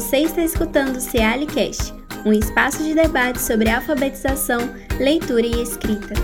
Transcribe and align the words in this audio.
Você 0.00 0.20
está 0.20 0.40
escutando 0.40 0.96
o 0.96 1.00
Cealicast, 1.00 1.92
um 2.24 2.32
espaço 2.32 2.82
de 2.82 2.94
debate 2.94 3.38
sobre 3.38 3.68
alfabetização, 3.68 4.60
leitura 4.98 5.46
e 5.46 5.62
escrita. 5.62 6.14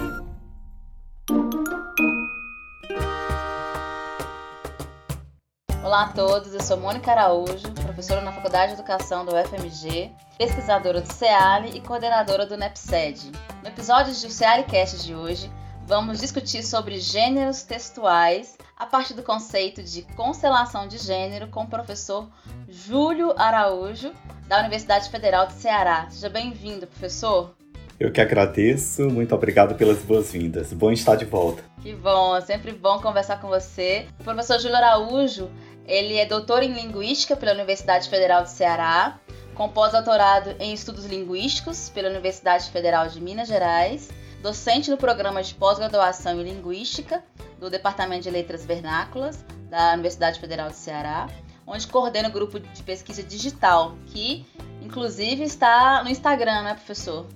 Olá 5.85 6.05
a 6.05 6.09
todos, 6.15 6.55
eu 6.55 6.63
sou 6.63 6.79
Mônica 6.79 7.11
Araújo, 7.11 7.71
professora 7.83 8.23
na 8.23 8.33
Faculdade 8.33 8.69
de 8.73 8.81
Educação 8.81 9.27
do 9.27 9.37
UFMG, 9.37 10.11
pesquisadora 10.39 11.03
do 11.03 11.13
CEALI 11.13 11.77
e 11.77 11.81
coordenadora 11.83 12.47
do 12.47 12.57
NEPSED. 12.57 13.31
No 13.63 13.69
episódio 13.69 14.11
do 14.11 14.31
CEALIcast 14.31 15.05
de 15.05 15.15
hoje, 15.15 15.53
vamos 15.87 16.19
discutir 16.19 16.65
sobre 16.65 16.99
gêneros 16.99 17.63
textuais 17.63 18.59
a 18.77 18.85
partir 18.85 19.15
do 19.15 19.23
conceito 19.23 19.83
de 19.83 20.03
constelação 20.17 20.89
de 20.89 20.99
gênero 20.99 21.47
com 21.47 21.63
o 21.63 21.67
professor 21.69 22.29
Júlio 22.69 23.33
Araújo, 23.39 24.13
da 24.49 24.59
Universidade 24.59 25.09
Federal 25.09 25.47
de 25.47 25.53
Ceará. 25.53 26.09
Seja 26.11 26.29
bem-vindo, 26.29 26.89
professor. 26.89 27.55
Eu 28.01 28.13
que 28.13 28.21
agradeço, 28.21 29.09
muito 29.09 29.35
obrigado 29.35 29.77
pelas 29.77 29.99
boas-vindas. 29.99 30.73
Bom 30.73 30.91
estar 30.91 31.15
de 31.15 31.25
volta. 31.25 31.63
Que 31.81 31.95
bom, 31.95 32.37
é 32.37 32.41
sempre 32.41 32.73
bom 32.73 33.01
conversar 33.01 33.41
com 33.41 33.47
você. 33.49 34.07
O 34.21 34.25
professor 34.25 34.59
Júlio 34.59 34.77
Araújo, 34.77 35.49
ele 35.87 36.17
é 36.17 36.27
doutor 36.27 36.65
em 36.65 36.75
Linguística 36.75 37.37
pela 37.37 37.53
Universidade 37.53 38.11
Federal 38.11 38.43
de 38.43 38.51
Ceará, 38.51 39.19
com 39.55 39.69
pós-doutorado 39.69 40.57
em 40.59 40.75
Estudos 40.75 41.07
Linguísticos 41.07 41.89
pela 41.89 42.11
Universidade 42.11 42.71
Federal 42.71 43.09
de 43.09 43.21
Minas 43.21 43.49
Gerais, 43.49 44.11
docente 44.43 44.91
no 44.91 44.97
programa 44.97 45.43
de 45.43 45.55
pós-graduação 45.55 46.41
em 46.41 46.45
Linguística 46.45 47.23
do 47.59 47.71
Departamento 47.71 48.23
de 48.23 48.31
Letras 48.31 48.65
Vernáculas 48.65 49.45
da 49.69 49.93
Universidade 49.95 50.39
Federal 50.39 50.69
de 50.69 50.77
Ceará, 50.77 51.29
onde 51.67 51.87
coordena 51.87 52.29
o 52.29 52.33
grupo 52.33 52.61
de 52.61 52.83
pesquisa 52.83 53.23
digital, 53.23 53.97
que 54.07 54.47
inclusive 54.83 55.43
está 55.43 56.03
no 56.05 56.11
Instagram, 56.11 56.63
né, 56.63 56.75
professor? 56.75 57.27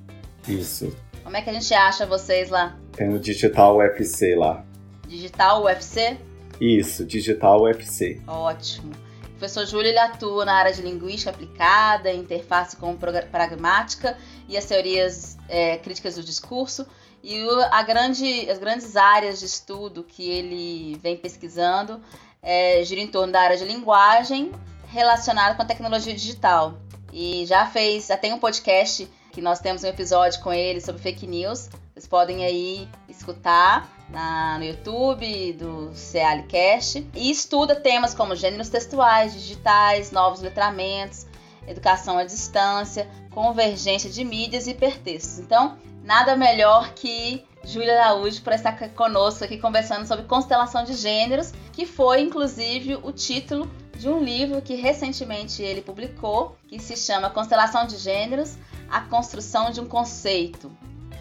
Isso. 0.47 0.97
Como 1.23 1.37
é 1.37 1.43
que 1.43 1.51
a 1.51 1.53
gente 1.53 1.73
acha 1.75 2.07
vocês 2.07 2.49
lá? 2.49 2.77
Tem 2.93 3.13
o 3.13 3.19
Digital 3.19 3.77
UFC 3.77 4.35
lá. 4.35 4.65
Digital 5.07 5.65
UFC? 5.65 6.17
Isso, 6.61 7.05
Digital 7.05 7.63
UFC. 7.63 8.21
Ótimo. 8.27 8.93
Professor 9.41 9.65
Júlio 9.65 9.99
atua 9.99 10.45
na 10.45 10.53
área 10.53 10.71
de 10.71 10.83
linguística 10.83 11.31
aplicada, 11.31 12.13
interface 12.13 12.77
com 12.77 12.95
pragmática 12.95 14.15
e 14.47 14.55
as 14.55 14.67
teorias 14.67 15.39
é, 15.49 15.79
críticas 15.79 16.17
do 16.17 16.23
discurso. 16.23 16.87
E 17.23 17.43
o, 17.43 17.85
grande, 17.87 18.51
as 18.51 18.59
grandes 18.59 18.97
áreas 18.97 19.41
de 19.41 19.47
estudo 19.47 20.05
que 20.05 20.31
ele 20.31 20.99
vem 20.99 21.17
pesquisando 21.17 22.03
é, 22.43 22.85
gira 22.85 23.01
em 23.01 23.07
torno 23.07 23.33
da 23.33 23.41
área 23.41 23.57
de 23.57 23.65
linguagem 23.65 24.53
relacionada 24.89 25.55
com 25.55 25.63
a 25.63 25.65
tecnologia 25.65 26.13
digital. 26.13 26.75
E 27.11 27.47
já 27.47 27.65
fez, 27.65 28.09
já 28.09 28.19
tem 28.19 28.35
um 28.35 28.39
podcast 28.39 29.09
que 29.33 29.41
nós 29.41 29.59
temos 29.59 29.83
um 29.83 29.87
episódio 29.87 30.39
com 30.43 30.53
ele 30.53 30.83
sobre 30.83 31.01
fake 31.01 31.27
news. 31.27 31.71
Vocês 31.95 32.07
podem 32.07 32.45
aí 32.45 32.87
escutar 33.09 33.91
na, 34.13 34.59
no 34.59 34.65
YouTube 34.65 35.53
do 35.55 35.91
Cealicast. 35.95 37.07
E 37.15 37.31
estuda 37.31 37.75
temas 37.75 38.15
como 38.15 38.35
gêneros 38.35 38.69
textuais, 38.69 39.33
digitais, 39.33 40.11
novos 40.11 40.41
letramentos, 40.41 41.27
educação 41.67 42.19
à 42.19 42.25
distância, 42.25 43.09
convergência 43.31 44.11
de 44.11 44.25
mídias 44.25 44.67
e 44.67 44.71
hipertextos. 44.71 45.39
Então, 45.39 45.79
nada 46.03 46.37
melhor 46.37 46.93
que 46.95 47.45
Júlia 47.65 48.03
Araújo 48.03 48.43
para 48.43 48.55
estar 48.55 48.73
conosco 48.91 49.45
aqui 49.45 49.59
conversando 49.59 50.07
sobre 50.07 50.25
constelação 50.25 50.83
de 50.85 50.95
gêneros, 50.95 51.53
que 51.73 51.85
foi 51.85 52.21
inclusive 52.23 52.97
o 53.03 53.13
título 53.13 53.71
de 53.97 54.09
um 54.09 54.23
livro 54.23 54.63
que 54.63 54.75
recentemente 54.75 55.63
ele 55.63 55.83
publicou, 55.83 56.57
que 56.67 56.79
se 56.79 56.97
chama 56.97 57.29
Constelação 57.29 57.87
de 57.87 57.99
Gêneros: 57.99 58.57
A 58.89 59.03
Construção 59.03 59.71
de 59.71 59.81
um 59.81 59.87
Conceito. 59.87 60.71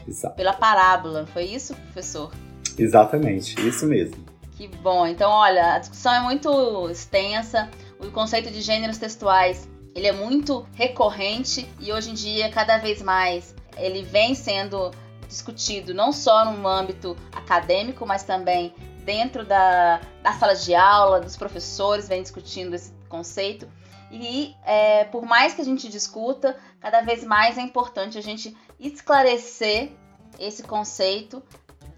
Exato. 0.08 0.36
Pela 0.36 0.54
parábola. 0.54 1.28
Foi 1.28 1.44
isso, 1.44 1.76
professor? 1.76 2.32
Exatamente, 2.80 3.60
isso 3.68 3.86
mesmo. 3.86 4.18
Que 4.56 4.68
bom. 4.68 5.06
Então, 5.06 5.30
olha, 5.30 5.76
a 5.76 5.80
discussão 5.80 6.14
é 6.14 6.22
muito 6.22 6.90
extensa. 6.90 7.70
O 8.00 8.10
conceito 8.12 8.50
de 8.50 8.62
gêneros 8.62 8.98
textuais, 8.98 9.68
ele 9.94 10.08
é 10.08 10.12
muito 10.12 10.66
recorrente 10.74 11.70
e 11.80 11.92
hoje 11.92 12.12
em 12.12 12.14
dia, 12.14 12.50
cada 12.50 12.78
vez 12.78 13.02
mais, 13.02 13.54
ele 13.78 14.04
vem 14.04 14.34
sendo 14.34 14.92
discutido 15.28 15.94
não 15.94 16.12
só 16.12 16.52
no 16.52 16.68
âmbito 16.68 17.16
acadêmico, 17.32 18.06
mas 18.06 18.24
também 18.24 18.74
dentro 19.06 19.46
da, 19.46 20.02
da 20.22 20.34
sala 20.34 20.56
de 20.56 20.74
aula, 20.74 21.20
dos 21.20 21.38
professores 21.38 22.08
vem 22.08 22.22
discutindo 22.22 22.74
esse 22.74 22.92
conceito. 23.08 23.68
E 24.12 24.56
é, 24.66 25.04
por 25.06 25.26
mais 25.26 25.54
que 25.54 25.62
a 25.62 25.66
gente 25.66 25.88
discuta, 25.88 26.58
cada 26.80 27.02
vez 27.02 27.24
mais 27.24 27.58
é 27.58 27.62
importante 27.62 28.18
a 28.18 28.22
gente 28.22 28.56
esclarecer 28.80 29.92
esse 30.40 30.64
conceito 30.64 31.44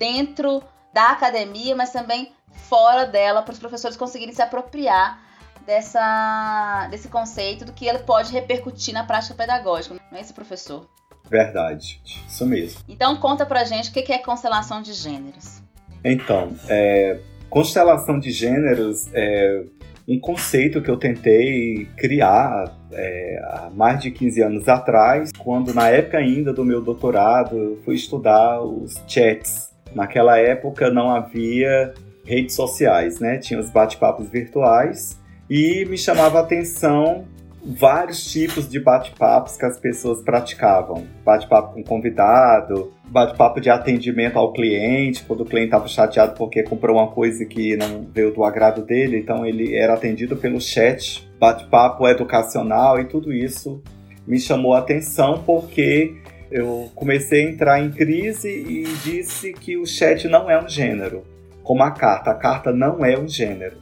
dentro 0.01 0.63
da 0.91 1.11
academia, 1.11 1.75
mas 1.75 1.91
também 1.91 2.31
fora 2.67 3.05
dela, 3.05 3.43
para 3.43 3.53
os 3.53 3.59
professores 3.59 3.95
conseguirem 3.95 4.33
se 4.33 4.41
apropriar 4.41 5.21
dessa, 5.63 6.87
desse 6.89 7.07
conceito, 7.07 7.65
do 7.65 7.71
que 7.71 7.85
ele 7.85 7.99
pode 7.99 8.33
repercutir 8.33 8.95
na 8.95 9.03
prática 9.03 9.35
pedagógica. 9.35 9.95
Não 10.11 10.17
é 10.17 10.21
isso, 10.21 10.33
professor? 10.33 10.89
Verdade, 11.29 12.01
isso 12.27 12.45
mesmo. 12.47 12.81
Então 12.89 13.15
conta 13.17 13.45
pra 13.45 13.63
gente 13.63 13.91
o 13.91 13.93
que 13.93 14.11
é 14.11 14.17
constelação 14.17 14.81
de 14.81 14.91
gêneros. 14.91 15.61
Então, 16.03 16.55
é, 16.67 17.19
constelação 17.47 18.19
de 18.19 18.31
gêneros 18.31 19.07
é 19.13 19.63
um 20.07 20.19
conceito 20.19 20.81
que 20.81 20.89
eu 20.89 20.97
tentei 20.97 21.85
criar 21.95 22.75
é, 22.91 23.39
há 23.43 23.69
mais 23.71 24.01
de 24.01 24.09
15 24.09 24.41
anos 24.41 24.67
atrás, 24.67 25.31
quando 25.37 25.75
na 25.75 25.89
época 25.89 26.17
ainda 26.17 26.51
do 26.51 26.65
meu 26.65 26.81
doutorado 26.81 27.55
eu 27.55 27.79
fui 27.85 27.95
estudar 27.95 28.61
os 28.61 28.95
chats. 29.07 29.70
Naquela 29.93 30.37
época 30.37 30.89
não 30.89 31.09
havia 31.09 31.93
redes 32.23 32.55
sociais, 32.55 33.19
né? 33.19 33.37
Tinha 33.37 33.59
os 33.59 33.69
bate-papos 33.69 34.29
virtuais 34.29 35.19
e 35.49 35.85
me 35.85 35.97
chamava 35.97 36.39
a 36.39 36.41
atenção 36.41 37.25
vários 37.63 38.31
tipos 38.31 38.67
de 38.67 38.79
bate-papos 38.79 39.55
que 39.55 39.65
as 39.65 39.79
pessoas 39.79 40.21
praticavam. 40.21 41.05
Bate-papo 41.23 41.73
com 41.75 41.83
convidado, 41.83 42.91
bate-papo 43.05 43.61
de 43.61 43.69
atendimento 43.69 44.37
ao 44.37 44.51
cliente, 44.51 45.23
quando 45.23 45.41
o 45.41 45.45
cliente 45.45 45.67
estava 45.67 45.87
chateado 45.87 46.33
porque 46.35 46.63
comprou 46.63 46.97
uma 46.97 47.11
coisa 47.11 47.45
que 47.45 47.75
não 47.77 48.07
veio 48.11 48.33
do 48.33 48.43
agrado 48.43 48.83
dele, 48.83 49.17
então 49.17 49.45
ele 49.45 49.75
era 49.75 49.93
atendido 49.93 50.35
pelo 50.35 50.59
chat, 50.59 51.29
bate-papo 51.39 52.07
educacional 52.07 52.99
e 52.99 53.05
tudo 53.05 53.31
isso 53.31 53.81
me 54.25 54.39
chamou 54.39 54.73
a 54.73 54.79
atenção 54.79 55.43
porque 55.45 56.20
eu 56.51 56.91
comecei 56.93 57.45
a 57.45 57.49
entrar 57.49 57.79
em 57.79 57.91
crise 57.91 58.49
e 58.49 58.83
disse 59.03 59.53
que 59.53 59.77
o 59.77 59.85
chat 59.85 60.27
não 60.27 60.49
é 60.49 60.61
um 60.61 60.67
gênero, 60.67 61.23
como 61.63 61.83
a 61.83 61.91
carta. 61.91 62.31
A 62.31 62.35
carta 62.35 62.71
não 62.71 63.05
é 63.05 63.17
um 63.17 63.27
gênero. 63.27 63.77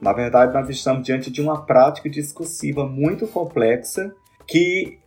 Na 0.00 0.12
verdade, 0.12 0.54
nós 0.54 0.68
estamos 0.68 1.04
diante 1.04 1.30
de 1.30 1.40
uma 1.40 1.64
prática 1.64 2.08
discursiva 2.08 2.86
muito 2.86 3.26
complexa 3.26 4.12
que 4.46 4.98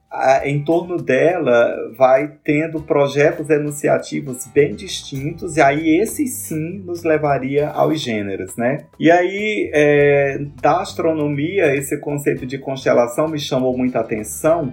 em 0.44 0.63
torno 0.63 0.97
dela 0.97 1.75
vai 1.97 2.38
tendo 2.44 2.79
projetos 2.81 3.50
enunciativos 3.50 4.45
bem 4.53 4.75
distintos, 4.75 5.57
e 5.57 5.62
aí 5.62 6.00
esse 6.00 6.28
sim 6.28 6.84
nos 6.85 7.03
levaria 7.03 7.69
aos 7.69 8.00
gêneros, 8.00 8.56
né? 8.56 8.85
E 9.00 9.09
aí, 9.09 9.72
é, 9.74 10.38
da 10.62 10.81
astronomia, 10.81 11.75
esse 11.75 12.00
conceito 12.00 12.45
de 12.45 12.59
constelação 12.59 13.28
me 13.28 13.40
chamou 13.40 13.75
muita 13.75 14.01
atenção, 14.01 14.72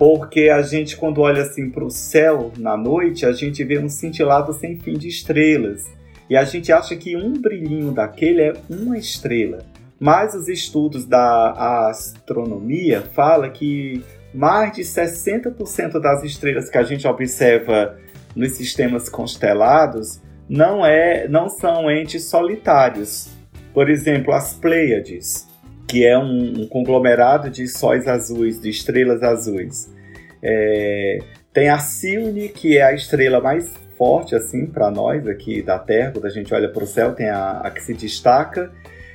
porque 0.00 0.48
a 0.48 0.62
gente, 0.62 0.96
quando 0.96 1.20
olha 1.20 1.42
assim 1.42 1.68
para 1.68 1.84
o 1.84 1.90
céu 1.90 2.50
na 2.56 2.74
noite, 2.74 3.26
a 3.26 3.32
gente 3.32 3.62
vê 3.62 3.78
um 3.78 3.86
cintilado 3.90 4.50
sem 4.54 4.78
fim 4.78 4.94
de 4.94 5.08
estrelas. 5.08 5.92
E 6.30 6.34
a 6.34 6.42
gente 6.42 6.72
acha 6.72 6.96
que 6.96 7.18
um 7.18 7.34
brilhinho 7.34 7.92
daquele 7.92 8.40
é 8.40 8.52
uma 8.70 8.96
estrela. 8.96 9.58
Mas 10.00 10.34
os 10.34 10.48
estudos 10.48 11.04
da 11.04 11.90
astronomia 11.90 13.02
falam 13.12 13.50
que 13.50 14.02
mais 14.32 14.72
de 14.72 14.80
60% 14.80 16.00
das 16.00 16.24
estrelas 16.24 16.70
que 16.70 16.78
a 16.78 16.82
gente 16.82 17.06
observa 17.06 17.98
nos 18.34 18.52
sistemas 18.52 19.06
constelados 19.10 20.18
não, 20.48 20.82
é, 20.82 21.28
não 21.28 21.50
são 21.50 21.90
entes 21.90 22.24
solitários. 22.24 23.28
Por 23.74 23.90
exemplo, 23.90 24.32
as 24.32 24.54
Pleiades, 24.54 25.46
que 25.90 26.06
é 26.06 26.16
um, 26.16 26.60
um 26.60 26.66
conglomerado 26.68 27.50
de 27.50 27.66
sóis 27.66 28.06
azuis, 28.06 28.60
de 28.60 28.70
estrelas 28.70 29.24
azuis. 29.24 29.92
É, 30.40 31.18
tem 31.52 31.68
a 31.68 31.80
Silne, 31.80 32.48
que 32.48 32.78
é 32.78 32.84
a 32.84 32.94
estrela 32.94 33.40
mais 33.40 33.68
forte 33.98 34.36
assim 34.36 34.66
para 34.66 34.88
nós 34.88 35.26
aqui 35.26 35.60
da 35.60 35.80
Terra, 35.80 36.12
quando 36.12 36.26
a 36.26 36.30
gente 36.30 36.54
olha 36.54 36.68
para 36.68 36.84
o 36.84 36.86
céu, 36.86 37.12
tem 37.12 37.28
a, 37.28 37.58
a 37.58 37.70
que 37.72 37.82
se 37.82 37.92
destaca, 37.92 38.70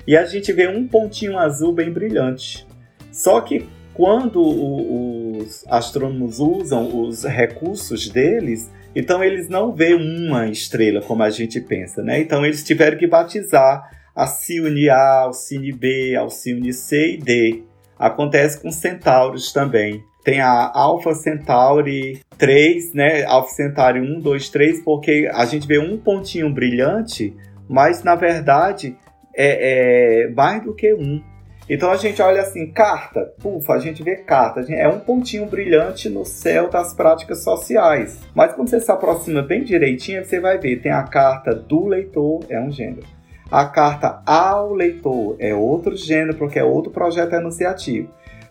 e 0.05 0.17
a 0.17 0.25
gente 0.25 0.51
vê 0.51 0.67
um 0.67 0.85
pontinho 0.85 1.37
azul 1.37 1.71
bem 1.71 1.89
brilhante. 1.89 2.67
Só 3.09 3.39
que 3.39 3.65
quando 3.93 4.41
o, 4.41 5.37
os 5.37 5.63
astrônomos 5.69 6.39
usam 6.39 7.03
os 7.03 7.23
recursos 7.23 8.09
deles, 8.09 8.69
então 8.93 9.23
eles 9.23 9.47
não 9.47 9.71
veem 9.71 9.95
uma 9.95 10.49
estrela 10.49 11.01
como 11.01 11.23
a 11.23 11.29
gente 11.29 11.61
pensa, 11.61 12.03
né? 12.03 12.19
Então 12.19 12.45
eles 12.45 12.65
tiveram 12.65 12.97
que 12.97 13.07
batizar 13.07 13.94
Alcine 14.15 14.89
A, 14.89 15.23
Alcine 15.23 15.71
B, 15.73 16.15
Alcine 16.15 16.71
C 16.71 17.15
e 17.15 17.17
D. 17.17 17.63
Acontece 17.99 18.61
com 18.61 18.71
centauros 18.71 19.51
também. 19.51 20.03
Tem 20.23 20.39
a 20.39 20.71
Alpha 20.73 21.13
Centauri 21.13 22.19
3, 22.37 22.93
né? 22.93 23.25
Alpha 23.25 23.51
Centauri 23.51 23.99
1, 23.99 24.21
2, 24.21 24.49
3, 24.49 24.83
porque 24.83 25.29
a 25.33 25.45
gente 25.45 25.67
vê 25.67 25.77
um 25.77 25.97
pontinho 25.97 26.51
brilhante, 26.51 27.35
mas 27.69 28.03
na 28.03 28.15
verdade 28.15 28.97
é, 29.35 30.23
é 30.23 30.29
mais 30.29 30.63
do 30.63 30.73
que 30.73 30.93
um. 30.93 31.21
Então 31.69 31.91
a 31.91 31.97
gente 31.97 32.21
olha 32.21 32.41
assim, 32.41 32.71
carta, 32.71 33.33
pufa, 33.39 33.73
a 33.73 33.79
gente 33.79 34.03
vê 34.03 34.17
carta, 34.17 34.61
é 34.71 34.87
um 34.87 34.99
pontinho 34.99 35.47
brilhante 35.47 36.09
no 36.09 36.23
céu 36.23 36.69
das 36.69 36.93
práticas 36.93 37.43
sociais. 37.43 38.19
Mas 38.35 38.53
quando 38.53 38.69
você 38.69 38.79
se 38.79 38.91
aproxima 38.91 39.41
bem 39.41 39.63
direitinho, 39.63 40.23
você 40.23 40.39
vai 40.39 40.59
ver, 40.59 40.81
tem 40.81 40.91
a 40.91 41.03
carta 41.03 41.55
do 41.55 41.87
leitor, 41.87 42.45
é 42.49 42.59
um 42.59 42.71
gênero. 42.71 43.14
A 43.55 43.67
carta 43.67 44.21
ao 44.25 44.73
leitor 44.73 45.37
é 45.39 45.55
outro 45.55 45.95
gênero, 45.95 46.35
porque 46.35 46.59
é 46.59 46.63
outro 46.65 46.91
projeto 46.91 47.35
enunciativo. 47.35 48.09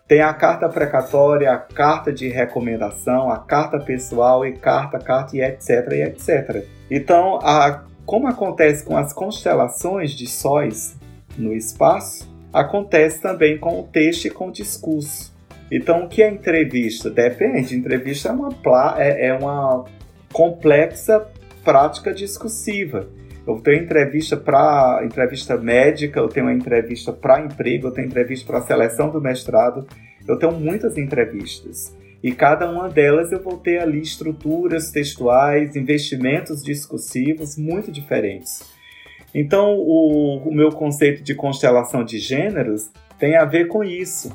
Tem 0.09 0.23
a 0.23 0.33
carta 0.33 0.67
precatória, 0.67 1.53
a 1.53 1.59
carta 1.59 2.11
de 2.11 2.27
recomendação, 2.29 3.29
a 3.29 3.37
carta 3.37 3.79
pessoal 3.79 4.47
e 4.47 4.53
carta, 4.53 4.99
carta 4.99 5.37
e 5.37 5.43
etc, 5.43 5.93
e 5.93 6.03
etc. 6.05 6.65
Então, 6.91 7.39
a, 7.43 7.85
como 8.07 8.29
acontece 8.29 8.83
com 8.83 8.97
as 8.97 9.13
constelações 9.13 10.13
de 10.13 10.27
sóis 10.27 10.97
no 11.37 11.53
espaço, 11.53 12.27
acontece 12.51 13.21
também 13.21 13.59
com 13.59 13.81
o 13.81 13.83
texto 13.83 14.25
e 14.25 14.31
com 14.31 14.49
o 14.49 14.53
discurso. 14.53 15.35
Então, 15.71 16.05
o 16.05 16.09
que 16.09 16.23
é 16.23 16.31
entrevista? 16.31 17.11
Depende. 17.11 17.77
Entrevista 17.77 18.31
é 18.31 18.33
uma, 18.33 18.49
é, 18.97 19.27
é 19.27 19.35
uma 19.35 19.85
complexa 20.33 21.27
prática 21.63 22.15
discursiva. 22.15 23.07
Eu 23.47 23.61
tenho 23.61 23.83
entrevista 23.83 24.37
para 24.37 25.03
entrevista 25.05 25.57
médica, 25.57 26.19
eu 26.19 26.29
tenho 26.29 26.51
entrevista 26.51 27.13
para 27.13 27.41
emprego, 27.41 27.89
eu 27.89 27.93
tenho 27.93 28.07
entrevista 28.07 28.47
para 28.47 28.63
seleção 28.63 29.11
do 29.11 29.21
mestrado. 29.21 29.87
Eu 30.27 30.39
tenho 30.39 30.53
muitas 30.53 30.97
entrevistas. 30.97 31.95
E 32.23 32.33
cada 32.33 32.71
uma 32.71 32.89
delas 32.89 33.31
eu 33.33 33.43
vou 33.43 33.59
ter 33.59 33.81
ali 33.81 34.01
estruturas 34.01 34.91
textuais, 34.91 35.77
investimentos 35.77 36.63
discursivos 36.63 37.59
muito 37.59 37.93
diferentes. 37.93 38.63
Então, 39.35 39.75
o, 39.77 40.39
o 40.49 40.55
meu 40.55 40.71
conceito 40.71 41.23
de 41.23 41.35
constelação 41.35 42.03
de 42.03 42.19
gêneros 42.19 42.91
tem 43.19 43.37
a 43.37 43.45
ver 43.45 43.69
com 43.69 43.85
isso, 43.85 44.35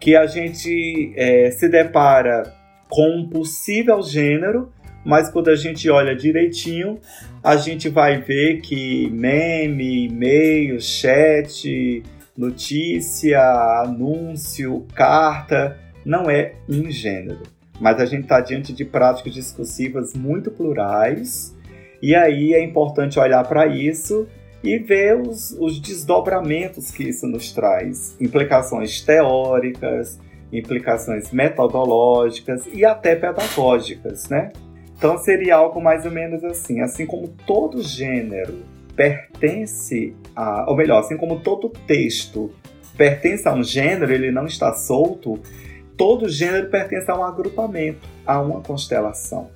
que 0.00 0.16
a 0.16 0.26
gente 0.26 1.12
é, 1.14 1.50
se 1.52 1.68
depara 1.68 2.52
com 2.88 3.08
um 3.18 3.28
possível 3.28 4.02
gênero, 4.02 4.72
mas 5.08 5.30
quando 5.30 5.48
a 5.48 5.56
gente 5.56 5.88
olha 5.88 6.14
direitinho, 6.14 7.00
a 7.42 7.56
gente 7.56 7.88
vai 7.88 8.20
ver 8.20 8.60
que 8.60 9.08
meme, 9.08 10.04
e-mail, 10.04 10.78
chat, 10.82 12.02
notícia, 12.36 13.40
anúncio, 13.86 14.86
carta, 14.94 15.78
não 16.04 16.28
é 16.28 16.56
um 16.68 16.90
gênero. 16.90 17.40
Mas 17.80 17.98
a 17.98 18.04
gente 18.04 18.24
está 18.24 18.38
diante 18.42 18.70
de 18.70 18.84
práticas 18.84 19.32
discursivas 19.32 20.12
muito 20.12 20.50
plurais, 20.50 21.56
e 22.02 22.14
aí 22.14 22.52
é 22.52 22.62
importante 22.62 23.18
olhar 23.18 23.42
para 23.48 23.66
isso 23.66 24.28
e 24.62 24.76
ver 24.76 25.18
os, 25.18 25.52
os 25.52 25.80
desdobramentos 25.80 26.90
que 26.90 27.04
isso 27.04 27.26
nos 27.26 27.50
traz, 27.50 28.14
implicações 28.20 29.00
teóricas, 29.00 30.20
implicações 30.52 31.30
metodológicas 31.30 32.66
e 32.74 32.84
até 32.84 33.16
pedagógicas, 33.16 34.28
né? 34.28 34.52
Então 34.98 35.16
seria 35.16 35.54
algo 35.54 35.80
mais 35.80 36.04
ou 36.04 36.10
menos 36.10 36.42
assim, 36.42 36.80
assim 36.80 37.06
como 37.06 37.28
todo 37.46 37.80
gênero 37.80 38.64
pertence 38.96 40.12
a, 40.34 40.68
ou 40.68 40.76
melhor, 40.76 40.98
assim 40.98 41.16
como 41.16 41.38
todo 41.38 41.68
texto 41.68 42.52
pertence 42.96 43.46
a 43.46 43.54
um 43.54 43.62
gênero, 43.62 44.12
ele 44.12 44.32
não 44.32 44.44
está 44.44 44.74
solto, 44.74 45.40
todo 45.96 46.28
gênero 46.28 46.68
pertence 46.68 47.08
a 47.08 47.16
um 47.16 47.22
agrupamento, 47.22 48.08
a 48.26 48.40
uma 48.40 48.60
constelação, 48.60 49.48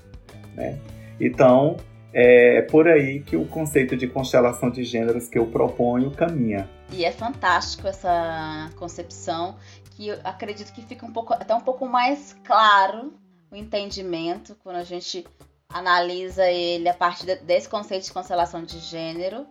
né? 0.55 0.79
Então, 1.21 1.77
é 2.15 2.63
por 2.63 2.87
aí 2.87 3.21
que 3.21 3.37
o 3.37 3.45
conceito 3.45 3.97
de 3.97 4.07
constelação 4.07 4.71
de 4.71 4.85
gêneros 4.85 5.29
que 5.29 5.41
eu 5.41 5.47
proponho 5.47 6.13
caminha. 6.13 6.71
E 6.93 7.05
é 7.05 7.11
fantástico 7.11 7.89
essa 7.89 8.71
concepção 8.77 9.57
que 9.97 10.09
acredito 10.23 10.73
que 10.73 10.83
fica 10.83 11.05
um 11.05 11.13
pouco 11.13 11.33
até 11.33 11.53
um 11.53 11.61
pouco 11.61 11.89
mais 11.89 12.37
claro 12.45 13.13
o 13.53 13.57
entendimento 13.57 14.57
quando 14.63 14.77
a 14.77 14.85
gente 14.85 15.25
analisa 15.69 16.51
ele 16.51 16.89
a 16.89 16.95
partir 16.95 17.37
desse 17.43 17.69
conceito 17.69 18.05
de 18.05 18.13
constelação 18.13 18.65
de 18.65 18.79
gênero 18.79 19.47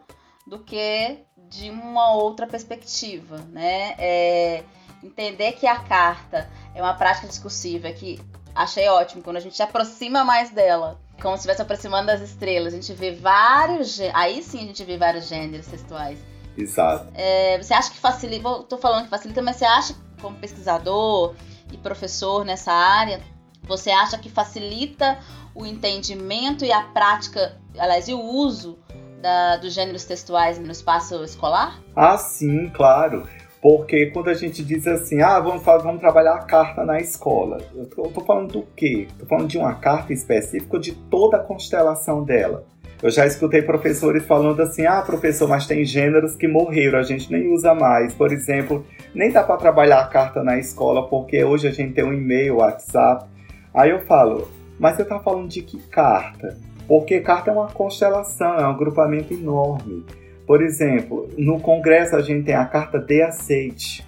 do 0.46 0.60
que 0.60 1.20
de 1.38 1.70
uma 1.70 2.14
outra 2.14 2.48
perspectiva, 2.48 3.38
né? 3.52 3.96
É 3.98 4.64
entender 5.04 5.54
que 5.54 5.66
a 5.66 5.80
carta 5.80 6.50
é 6.76 6.82
uma 6.82 6.94
prática 6.94 7.28
discursiva 7.28 7.92
que 7.92 8.20
achei 8.54 8.88
ótimo 8.90 9.24
quando 9.24 9.38
a 9.38 9.40
gente 9.40 9.56
se 9.56 9.64
aproxima 9.64 10.24
mais 10.24 10.50
dela 10.52 11.00
como 11.22 11.36
se 11.36 11.42
estivesse 11.42 11.62
aproximando 11.62 12.08
das 12.08 12.22
estrelas. 12.22 12.74
A 12.74 12.78
gente 12.78 12.94
vê 12.94 13.12
vários. 13.12 14.00
Aí 14.14 14.42
sim 14.42 14.64
a 14.64 14.68
gente 14.68 14.84
vê 14.84 14.98
vários 14.98 15.28
gêneros 15.28 15.68
textuais. 15.68 16.20
Exato. 16.58 17.08
É, 17.14 17.62
você 17.62 17.74
acha 17.74 17.92
que 17.92 18.00
facilita. 18.00 18.50
Estou 18.62 18.80
falando 18.80 19.04
que 19.04 19.10
facilita, 19.10 19.42
mas 19.42 19.58
você 19.58 19.66
acha, 19.66 19.96
como 20.20 20.38
pesquisador 20.38 21.36
e 21.72 21.78
professor 21.78 22.44
nessa 22.44 22.74
área, 22.74 23.22
você 23.64 23.90
acha 23.92 24.18
que 24.18 24.30
facilita 24.30 25.20
o 25.54 25.66
entendimento 25.66 26.66
e 26.66 26.72
a 26.72 26.82
prática, 26.82 27.58
aliás, 27.78 28.08
e 28.08 28.14
o 28.14 28.22
uso 28.22 28.78
da, 29.22 29.58
dos 29.58 29.74
gêneros 29.74 30.04
textuais 30.06 30.58
no 30.60 30.72
espaço 30.72 31.24
escolar? 31.24 31.80
Ah, 31.96 32.18
sim, 32.18 32.70
claro. 32.70 33.28
Porque 33.62 34.08
quando 34.08 34.30
a 34.30 34.34
gente 34.34 34.64
diz 34.64 34.88
assim, 34.88 35.22
ah, 35.22 35.40
vamos, 35.40 35.62
vamos 35.64 36.00
trabalhar 36.00 36.34
a 36.34 36.44
carta 36.44 36.84
na 36.84 37.00
escola, 37.00 37.60
eu 37.76 37.86
tô, 37.86 38.06
eu 38.06 38.12
tô 38.12 38.22
falando 38.22 38.52
do 38.52 38.64
quê? 38.76 39.08
Tô 39.20 39.26
falando 39.28 39.48
de 39.48 39.58
uma 39.60 39.76
carta 39.76 40.12
específica 40.12 40.80
de 40.80 40.94
toda 40.94 41.38
a 41.38 41.40
constelação 41.40 42.24
dela. 42.24 42.66
Eu 43.04 43.10
já 43.10 43.26
escutei 43.26 43.64
professores 43.64 44.26
falando 44.26 44.62
assim: 44.62 44.86
ah, 44.86 45.02
professor, 45.02 45.48
mas 45.48 45.66
tem 45.66 45.84
gêneros 45.84 46.36
que 46.36 46.48
morreram, 46.48 47.00
a 47.00 47.04
gente 47.04 47.32
nem 47.32 47.52
usa 47.52 47.74
mais. 47.74 48.14
Por 48.14 48.32
exemplo, 48.32 48.86
nem 49.14 49.32
dá 49.32 49.44
para 49.44 49.58
trabalhar 49.58 50.02
a 50.02 50.08
carta 50.08 50.44
na 50.44 50.60
escola 50.60 51.08
porque 51.08 51.44
hoje 51.44 51.68
a 51.68 51.72
gente 51.72 51.94
tem 51.94 52.04
um 52.04 52.14
e-mail, 52.14 52.58
WhatsApp. 52.58 53.26
Aí 53.74 53.90
eu 53.90 54.02
falo: 54.02 54.48
mas 54.82 54.96
você 54.96 55.04
está 55.04 55.20
falando 55.20 55.48
de 55.48 55.62
que 55.62 55.78
carta? 55.90 56.58
Porque 56.88 57.20
carta 57.20 57.52
é 57.52 57.54
uma 57.54 57.68
constelação, 57.68 58.56
é 58.56 58.66
um 58.66 58.72
agrupamento 58.72 59.32
enorme. 59.32 60.04
Por 60.48 60.62
exemplo, 60.62 61.30
no 61.38 61.60
Congresso 61.60 62.16
a 62.16 62.22
gente 62.22 62.46
tem 62.46 62.56
a 62.56 62.66
carta 62.66 62.98
de 62.98 63.22
aceite. 63.22 64.04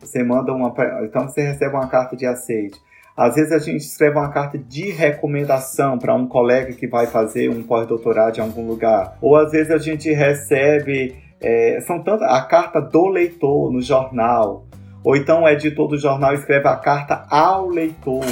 Você 0.00 0.22
manda 0.22 0.50
uma. 0.50 0.74
Então 1.04 1.28
você 1.28 1.42
recebe 1.42 1.74
uma 1.74 1.88
carta 1.88 2.16
de 2.16 2.24
aceite. 2.24 2.80
Às 3.14 3.36
vezes 3.36 3.52
a 3.52 3.58
gente 3.58 3.82
escreve 3.82 4.16
uma 4.16 4.30
carta 4.30 4.56
de 4.56 4.90
recomendação 4.90 5.98
para 5.98 6.14
um 6.14 6.26
colega 6.26 6.72
que 6.72 6.86
vai 6.86 7.06
fazer 7.06 7.50
um 7.50 7.62
pós-doutorado 7.62 8.38
em 8.38 8.40
algum 8.40 8.66
lugar. 8.66 9.18
Ou 9.20 9.36
às 9.36 9.52
vezes 9.52 9.70
a 9.70 9.78
gente 9.78 10.10
recebe. 10.10 11.14
É, 11.38 11.80
são 11.82 12.02
tantas. 12.02 12.28
A 12.30 12.40
carta 12.40 12.80
do 12.80 13.08
leitor 13.08 13.70
no 13.70 13.82
jornal. 13.82 14.64
Ou 15.04 15.14
então 15.14 15.42
o 15.42 15.48
editor 15.48 15.86
do 15.86 15.98
jornal 15.98 16.32
escreve 16.32 16.66
a 16.66 16.76
carta 16.76 17.26
ao 17.28 17.68
leitor. 17.68 18.24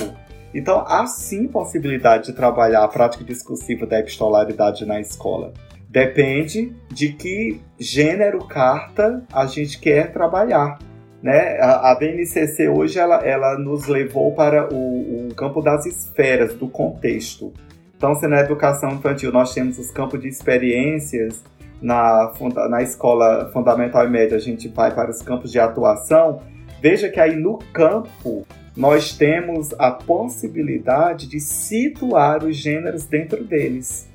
Então 0.54 0.84
há 0.86 1.06
sim 1.06 1.46
possibilidade 1.46 2.26
de 2.26 2.32
trabalhar 2.32 2.84
a 2.84 2.88
prática 2.88 3.24
discursiva 3.24 3.86
da 3.86 3.98
epistolaridade 3.98 4.84
na 4.84 5.00
escola. 5.00 5.52
Depende 5.88 6.74
de 6.90 7.12
que 7.12 7.60
gênero 7.78 8.44
carta 8.46 9.22
a 9.32 9.46
gente 9.46 9.78
quer 9.78 10.12
trabalhar. 10.12 10.78
Né? 11.22 11.58
A, 11.60 11.92
a 11.92 11.94
BNCC 11.94 12.68
hoje 12.68 12.98
ela, 12.98 13.16
ela 13.24 13.58
nos 13.58 13.86
levou 13.86 14.32
para 14.32 14.72
o, 14.72 15.28
o 15.28 15.34
campo 15.34 15.60
das 15.60 15.86
esferas, 15.86 16.54
do 16.54 16.68
contexto. 16.68 17.52
Então, 17.96 18.14
se 18.16 18.26
na 18.26 18.40
educação 18.40 18.90
infantil 18.90 19.30
nós 19.30 19.54
temos 19.54 19.78
os 19.78 19.90
campos 19.92 20.20
de 20.20 20.26
experiências, 20.26 21.44
na, 21.82 22.32
na 22.68 22.80
escola 22.82 23.50
fundamental 23.52 24.06
e 24.06 24.10
média 24.10 24.36
a 24.36 24.40
gente 24.40 24.68
vai 24.68 24.94
para 24.94 25.10
os 25.10 25.20
campos 25.20 25.50
de 25.50 25.58
atuação, 25.58 26.40
veja 26.80 27.08
que 27.08 27.18
aí 27.18 27.34
no 27.36 27.58
campo 27.72 28.46
nós 28.76 29.16
temos 29.16 29.74
a 29.78 29.90
possibilidade 29.90 31.26
de 31.26 31.40
situar 31.40 32.44
os 32.44 32.56
gêneros 32.56 33.04
dentro 33.04 33.44
deles. 33.44 34.08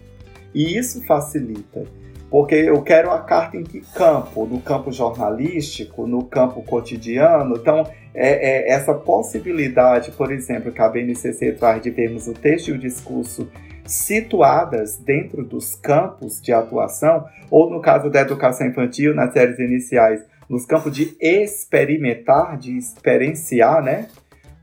E 0.54 0.78
isso 0.78 1.06
facilita, 1.06 1.84
porque 2.30 2.56
eu 2.56 2.82
quero 2.82 3.12
a 3.12 3.20
carta 3.20 3.58
em 3.58 3.64
que 3.64 3.82
campo? 3.94 4.46
No 4.46 4.60
campo 4.60 4.92
jornalístico, 4.92 6.08
no 6.08 6.26
campo 6.26 6.64
cotidiano. 6.64 7.56
Então, 7.56 7.88
é, 8.14 8.70
é 8.70 8.72
essa 8.72 8.94
possibilidade, 8.94 10.12
por 10.12 10.32
exemplo, 10.32 10.72
que 10.72 10.82
a 10.82 10.90
BNCC 10.90 11.52
traz 11.52 11.82
de 11.82 11.92
vermos 11.92 12.28
o 12.28 12.34
texto 12.34 12.70
e 12.70 12.72
o 12.72 12.78
discurso 12.78 13.48
situadas 13.86 14.98
dentro 14.98 15.44
dos 15.44 15.76
campos 15.76 16.42
de 16.42 16.52
atuação, 16.52 17.26
ou 17.50 17.70
no 17.70 17.82
caso 17.82 18.10
da 18.10 18.20
educação 18.20 18.68
infantil, 18.68 19.16
nas 19.16 19.32
séries 19.32 19.60
iniciais, 19.60 20.22
nos 20.50 20.66
campos 20.66 20.94
de 20.94 21.16
experimentar, 21.20 22.58
de 22.58 22.78
experienciar, 22.78 23.84
né? 23.84 24.08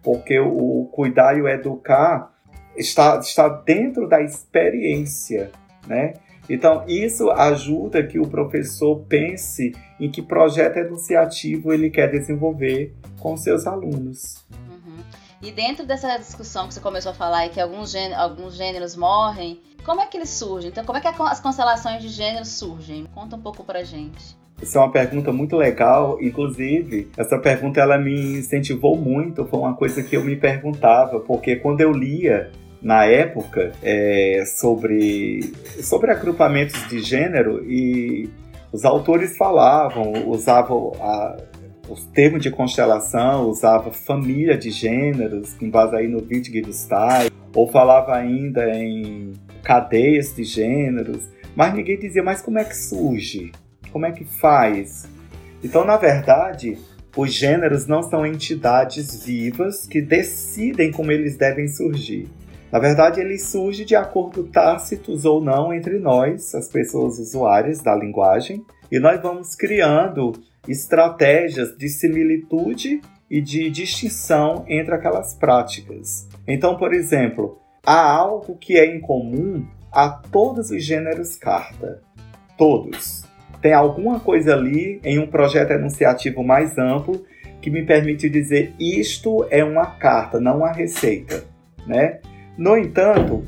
Porque 0.04 0.38
o 0.38 0.88
cuidar 0.92 1.36
e 1.36 1.42
o 1.42 1.48
educar 1.48 2.30
está, 2.76 3.18
está 3.18 3.48
dentro 3.48 4.06
da 4.06 4.20
experiência 4.22 5.50
né? 5.86 6.14
Então, 6.48 6.84
isso 6.86 7.30
ajuda 7.30 8.06
que 8.06 8.18
o 8.18 8.28
professor 8.28 9.04
pense 9.08 9.72
em 9.98 10.10
que 10.10 10.20
projeto 10.20 10.76
enunciativo 10.76 11.72
ele 11.72 11.88
quer 11.88 12.10
desenvolver 12.10 12.94
com 13.18 13.36
seus 13.36 13.66
alunos. 13.66 14.44
E 15.44 15.52
dentro 15.52 15.84
dessa 15.84 16.16
discussão 16.16 16.66
que 16.66 16.72
você 16.72 16.80
começou 16.80 17.12
a 17.12 17.14
falar, 17.14 17.44
e 17.44 17.50
que 17.50 17.60
alguns 17.60 17.90
gêneros, 17.90 18.16
alguns 18.16 18.54
gêneros 18.56 18.96
morrem, 18.96 19.60
como 19.84 20.00
é 20.00 20.06
que 20.06 20.16
eles 20.16 20.30
surgem? 20.30 20.70
Então, 20.70 20.82
como 20.86 20.96
é 20.96 21.02
que 21.02 21.06
as 21.06 21.38
constelações 21.38 22.00
de 22.00 22.08
gêneros 22.08 22.48
surgem? 22.48 23.06
Conta 23.14 23.36
um 23.36 23.40
pouco 23.40 23.62
pra 23.62 23.84
gente. 23.84 24.34
Isso 24.62 24.78
é 24.78 24.80
uma 24.80 24.90
pergunta 24.90 25.30
muito 25.30 25.54
legal. 25.54 26.16
Inclusive, 26.18 27.10
essa 27.18 27.38
pergunta 27.38 27.78
ela 27.78 27.98
me 27.98 28.38
incentivou 28.38 28.96
muito. 28.96 29.44
Foi 29.44 29.58
uma 29.58 29.74
coisa 29.74 30.02
que 30.02 30.16
eu 30.16 30.24
me 30.24 30.34
perguntava, 30.34 31.20
porque 31.20 31.56
quando 31.56 31.82
eu 31.82 31.92
lia 31.92 32.50
na 32.80 33.04
época 33.04 33.72
é, 33.82 34.44
sobre, 34.46 35.52
sobre 35.82 36.10
agrupamentos 36.10 36.88
de 36.88 37.02
gênero 37.02 37.62
e 37.70 38.30
os 38.72 38.82
autores 38.86 39.36
falavam, 39.36 40.26
usavam 40.26 40.92
a, 40.98 41.36
os 41.88 42.04
termos 42.06 42.42
de 42.42 42.50
constelação, 42.50 43.48
usava 43.48 43.90
família 43.90 44.56
de 44.56 44.70
gêneros, 44.70 45.54
com 45.54 45.70
base 45.70 45.96
aí 45.96 46.08
no 46.08 46.18
Wittgenstein, 46.18 47.30
ou 47.54 47.70
falava 47.70 48.14
ainda 48.14 48.74
em 48.74 49.32
cadeias 49.62 50.34
de 50.34 50.44
gêneros, 50.44 51.28
mas 51.54 51.74
ninguém 51.74 51.98
dizia, 51.98 52.22
mas 52.22 52.40
como 52.40 52.58
é 52.58 52.64
que 52.64 52.76
surge? 52.76 53.52
Como 53.92 54.06
é 54.06 54.12
que 54.12 54.24
faz? 54.24 55.08
Então, 55.62 55.84
na 55.84 55.96
verdade, 55.96 56.76
os 57.16 57.32
gêneros 57.32 57.86
não 57.86 58.02
são 58.02 58.26
entidades 58.26 59.24
vivas 59.24 59.86
que 59.86 60.02
decidem 60.02 60.90
como 60.90 61.12
eles 61.12 61.36
devem 61.36 61.68
surgir. 61.68 62.28
Na 62.72 62.80
verdade, 62.80 63.20
ele 63.20 63.38
surge 63.38 63.84
de 63.84 63.94
acordo 63.94 64.44
tácitos 64.44 65.24
ou 65.24 65.40
não 65.40 65.72
entre 65.72 65.98
nós, 66.00 66.54
as 66.56 66.66
pessoas 66.66 67.20
usuárias 67.20 67.80
da 67.80 67.94
linguagem, 67.94 68.64
e 68.90 68.98
nós 68.98 69.22
vamos 69.22 69.54
criando 69.54 70.32
estratégias 70.68 71.76
de 71.76 71.88
similitude 71.88 73.00
e 73.30 73.40
de 73.40 73.70
distinção 73.70 74.64
entre 74.68 74.94
aquelas 74.94 75.34
práticas. 75.34 76.28
Então, 76.46 76.76
por 76.76 76.92
exemplo, 76.92 77.58
há 77.84 78.10
algo 78.10 78.56
que 78.56 78.78
é 78.78 78.94
incomum 78.94 79.66
a 79.90 80.08
todos 80.08 80.70
os 80.70 80.84
gêneros 80.84 81.36
carta. 81.36 82.02
Todos. 82.56 83.24
Tem 83.60 83.72
alguma 83.72 84.20
coisa 84.20 84.54
ali 84.54 85.00
em 85.02 85.18
um 85.18 85.26
projeto 85.26 85.72
enunciativo 85.72 86.42
mais 86.42 86.76
amplo 86.76 87.24
que 87.62 87.70
me 87.70 87.84
permite 87.84 88.28
dizer 88.28 88.74
isto 88.78 89.46
é 89.50 89.64
uma 89.64 89.86
carta, 89.86 90.38
não 90.38 90.58
uma 90.58 90.72
receita, 90.72 91.44
né? 91.86 92.20
No 92.58 92.76
entanto, 92.76 93.42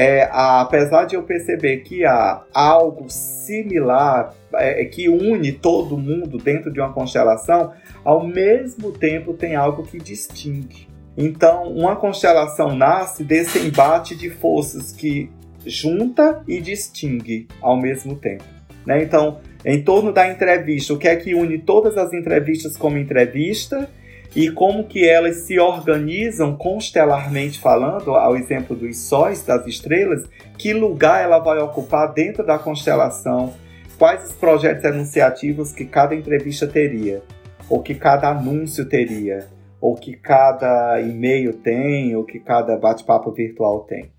é, 0.00 0.30
apesar 0.32 1.04
de 1.04 1.14
eu 1.14 1.22
perceber 1.22 1.80
que 1.80 2.06
há 2.06 2.42
algo 2.54 3.04
similar 3.10 4.34
é, 4.54 4.82
que 4.86 5.10
une 5.10 5.52
todo 5.52 5.98
mundo 5.98 6.38
dentro 6.38 6.72
de 6.72 6.80
uma 6.80 6.90
constelação, 6.90 7.74
ao 8.02 8.26
mesmo 8.26 8.92
tempo 8.92 9.34
tem 9.34 9.56
algo 9.56 9.82
que 9.82 9.98
distingue. 9.98 10.88
Então, 11.18 11.64
uma 11.64 11.96
constelação 11.96 12.74
nasce 12.74 13.22
desse 13.22 13.58
embate 13.58 14.16
de 14.16 14.30
forças 14.30 14.90
que 14.90 15.30
junta 15.66 16.42
e 16.48 16.62
distingue 16.62 17.46
ao 17.60 17.78
mesmo 17.78 18.16
tempo. 18.16 18.44
Né? 18.86 19.02
Então, 19.02 19.40
em 19.62 19.82
torno 19.82 20.14
da 20.14 20.32
entrevista, 20.32 20.94
o 20.94 20.98
que 20.98 21.08
é 21.08 21.16
que 21.16 21.34
une 21.34 21.58
todas 21.58 21.98
as 21.98 22.14
entrevistas 22.14 22.74
como 22.74 22.96
entrevista 22.96 23.86
e 24.34 24.50
como 24.50 24.84
que 24.84 25.06
elas 25.06 25.38
se 25.38 25.58
organizam 25.58 26.56
constelarmente 26.56 27.58
falando, 27.58 28.14
ao 28.14 28.36
exemplo 28.36 28.76
dos 28.76 28.96
sóis, 28.98 29.44
das 29.44 29.66
estrelas, 29.66 30.28
que 30.56 30.72
lugar 30.72 31.22
ela 31.22 31.38
vai 31.38 31.58
ocupar 31.58 32.12
dentro 32.12 32.44
da 32.44 32.58
constelação, 32.58 33.52
quais 33.98 34.24
os 34.24 34.32
projetos 34.32 34.84
enunciativos 34.84 35.72
que 35.72 35.84
cada 35.84 36.14
entrevista 36.14 36.66
teria, 36.66 37.22
ou 37.68 37.82
que 37.82 37.94
cada 37.94 38.28
anúncio 38.30 38.84
teria, 38.84 39.48
ou 39.80 39.94
que 39.94 40.14
cada 40.14 41.00
e-mail 41.00 41.54
tem, 41.54 42.14
ou 42.14 42.24
que 42.24 42.38
cada 42.38 42.76
bate-papo 42.76 43.32
virtual 43.32 43.80
tem. 43.80 44.12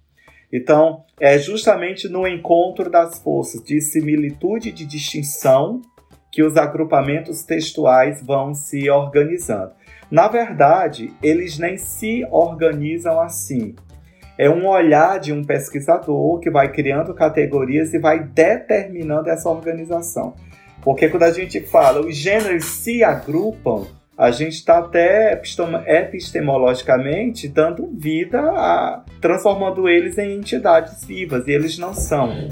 Então, 0.52 1.06
é 1.20 1.38
justamente 1.38 2.10
no 2.10 2.28
encontro 2.28 2.90
das 2.90 3.20
forças 3.20 3.64
de 3.64 3.80
similitude 3.80 4.70
e 4.70 4.72
de 4.74 4.86
distinção 4.86 5.82
que 6.32 6.44
os 6.44 6.58
agrupamentos 6.58 7.44
textuais 7.44 8.22
vão 8.22 8.54
se 8.54 8.90
organizando. 8.90 9.72
Na 10.12 10.28
verdade, 10.28 11.14
eles 11.24 11.58
nem 11.58 11.78
se 11.78 12.28
organizam 12.30 13.22
assim. 13.22 13.74
É 14.38 14.50
um 14.50 14.68
olhar 14.68 15.20
de 15.20 15.32
um 15.32 15.44
pesquisador 15.44 16.40
que 16.40 16.50
vai 16.50 16.70
criando 16.70 17.14
categorias 17.14 17.94
e 17.94 18.00
vai 18.00 18.20
determinando 18.22 19.30
essa 19.30 19.50
organização. 19.50 20.34
Porque 20.82 21.08
quando 21.08 21.24
a 21.24 21.32
gente 21.32 21.62
fala 21.62 22.06
os 22.06 22.16
gêneros 22.16 22.66
se 22.66 23.04
agrupam, 23.04 23.86
a 24.18 24.32
gente 24.32 24.56
está 24.56 24.80
até 24.80 25.42
epistemologicamente 25.88 27.48
dando 27.48 27.88
vida 27.88 28.40
a 28.40 29.04
transformando 29.22 29.88
eles 29.88 30.18
em 30.18 30.38
entidades 30.38 31.06
vivas 31.06 31.48
e 31.48 31.52
eles 31.52 31.78
não 31.78 31.94
são. 31.94 32.50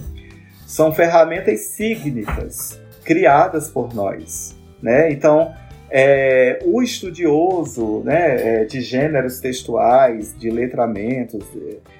São 0.65 0.93
ferramentas 0.93 1.59
sígnicas 1.71 2.79
criadas 3.03 3.69
por 3.69 3.93
nós, 3.93 4.55
né? 4.81 5.11
Então 5.11 5.53
é, 5.91 6.59
o 6.65 6.81
estudioso 6.81 8.01
né, 8.03 8.61
é, 8.61 8.65
de 8.65 8.81
gêneros 8.81 9.39
textuais, 9.39 10.35
de 10.37 10.49
letramentos, 10.49 11.43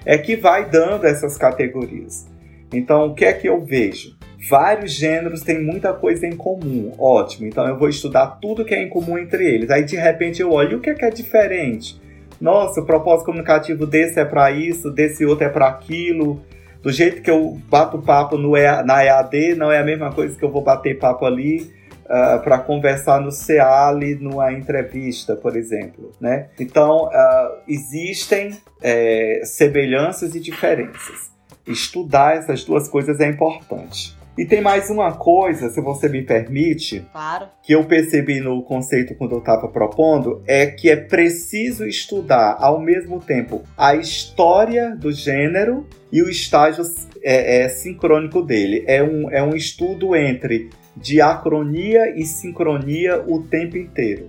é 0.04 0.16
que 0.16 0.36
vai 0.36 0.68
dando 0.68 1.06
essas 1.06 1.36
categorias. 1.36 2.26
Então, 2.72 3.06
o 3.06 3.14
que 3.14 3.24
é 3.24 3.32
que 3.32 3.48
eu 3.48 3.60
vejo? 3.60 4.16
Vários 4.48 4.92
gêneros 4.92 5.42
têm 5.42 5.60
muita 5.60 5.92
coisa 5.92 6.26
em 6.26 6.36
comum, 6.36 6.92
ótimo. 6.98 7.46
Então, 7.46 7.66
eu 7.66 7.76
vou 7.76 7.88
estudar 7.88 8.38
tudo 8.40 8.64
que 8.64 8.74
é 8.74 8.82
em 8.82 8.88
comum 8.88 9.18
entre 9.18 9.44
eles. 9.44 9.70
Aí, 9.70 9.84
de 9.84 9.96
repente, 9.96 10.40
eu 10.40 10.52
olho, 10.52 10.78
o 10.78 10.80
que 10.80 10.90
é 10.90 10.94
que 10.94 11.04
é 11.04 11.10
diferente? 11.10 12.00
Nossa, 12.40 12.80
o 12.80 12.86
propósito 12.86 13.26
comunicativo 13.26 13.86
desse 13.86 14.18
é 14.18 14.24
para 14.24 14.50
isso, 14.50 14.90
desse 14.90 15.26
outro 15.26 15.44
é 15.44 15.48
para 15.48 15.68
aquilo. 15.68 16.40
Do 16.80 16.90
jeito 16.90 17.20
que 17.20 17.30
eu 17.30 17.60
bato 17.68 17.98
papo 17.98 18.38
no, 18.38 18.52
na 18.84 19.04
EAD, 19.04 19.56
não 19.56 19.70
é 19.70 19.78
a 19.78 19.84
mesma 19.84 20.10
coisa 20.10 20.38
que 20.38 20.42
eu 20.42 20.50
vou 20.50 20.62
bater 20.62 20.98
papo 20.98 21.26
ali 21.26 21.79
uh, 22.10 22.34
ah, 22.34 22.38
para 22.42 22.58
conversar 22.58 23.20
no 23.20 23.30
CEALI 23.30 24.16
numa 24.16 24.52
entrevista, 24.52 25.36
por 25.36 25.56
exemplo. 25.56 26.10
Né? 26.20 26.48
Então, 26.58 27.06
uh, 27.06 27.62
existem 27.68 28.58
é, 28.82 29.42
semelhanças 29.44 30.34
e 30.34 30.40
diferenças. 30.40 31.30
Estudar 31.66 32.36
essas 32.36 32.64
duas 32.64 32.88
coisas 32.88 33.20
é 33.20 33.28
importante. 33.28 34.18
E 34.38 34.44
tem 34.46 34.62
mais 34.62 34.88
uma 34.88 35.12
coisa, 35.12 35.68
se 35.68 35.80
você 35.82 36.08
me 36.08 36.22
permite, 36.22 37.04
claro. 37.12 37.48
que 37.62 37.74
eu 37.74 37.84
percebi 37.84 38.40
no 38.40 38.62
conceito 38.62 39.14
quando 39.14 39.32
eu 39.32 39.40
estava 39.40 39.68
propondo, 39.68 40.42
é 40.46 40.66
que 40.66 40.88
é 40.88 40.96
preciso 40.96 41.84
estudar 41.84 42.56
ao 42.58 42.80
mesmo 42.80 43.20
tempo 43.20 43.62
a 43.76 43.94
história 43.94 44.96
do 44.96 45.12
gênero 45.12 45.86
e 46.10 46.22
o 46.22 46.30
estágio 46.30 46.84
é, 47.22 47.64
é, 47.64 47.68
sincrônico 47.68 48.40
dele. 48.40 48.82
É 48.86 49.02
um, 49.02 49.30
é 49.30 49.42
um 49.42 49.54
estudo 49.54 50.16
entre 50.16 50.70
diacronia 51.00 52.14
e 52.16 52.24
sincronia 52.24 53.24
o 53.26 53.42
tempo 53.42 53.76
inteiro. 53.76 54.28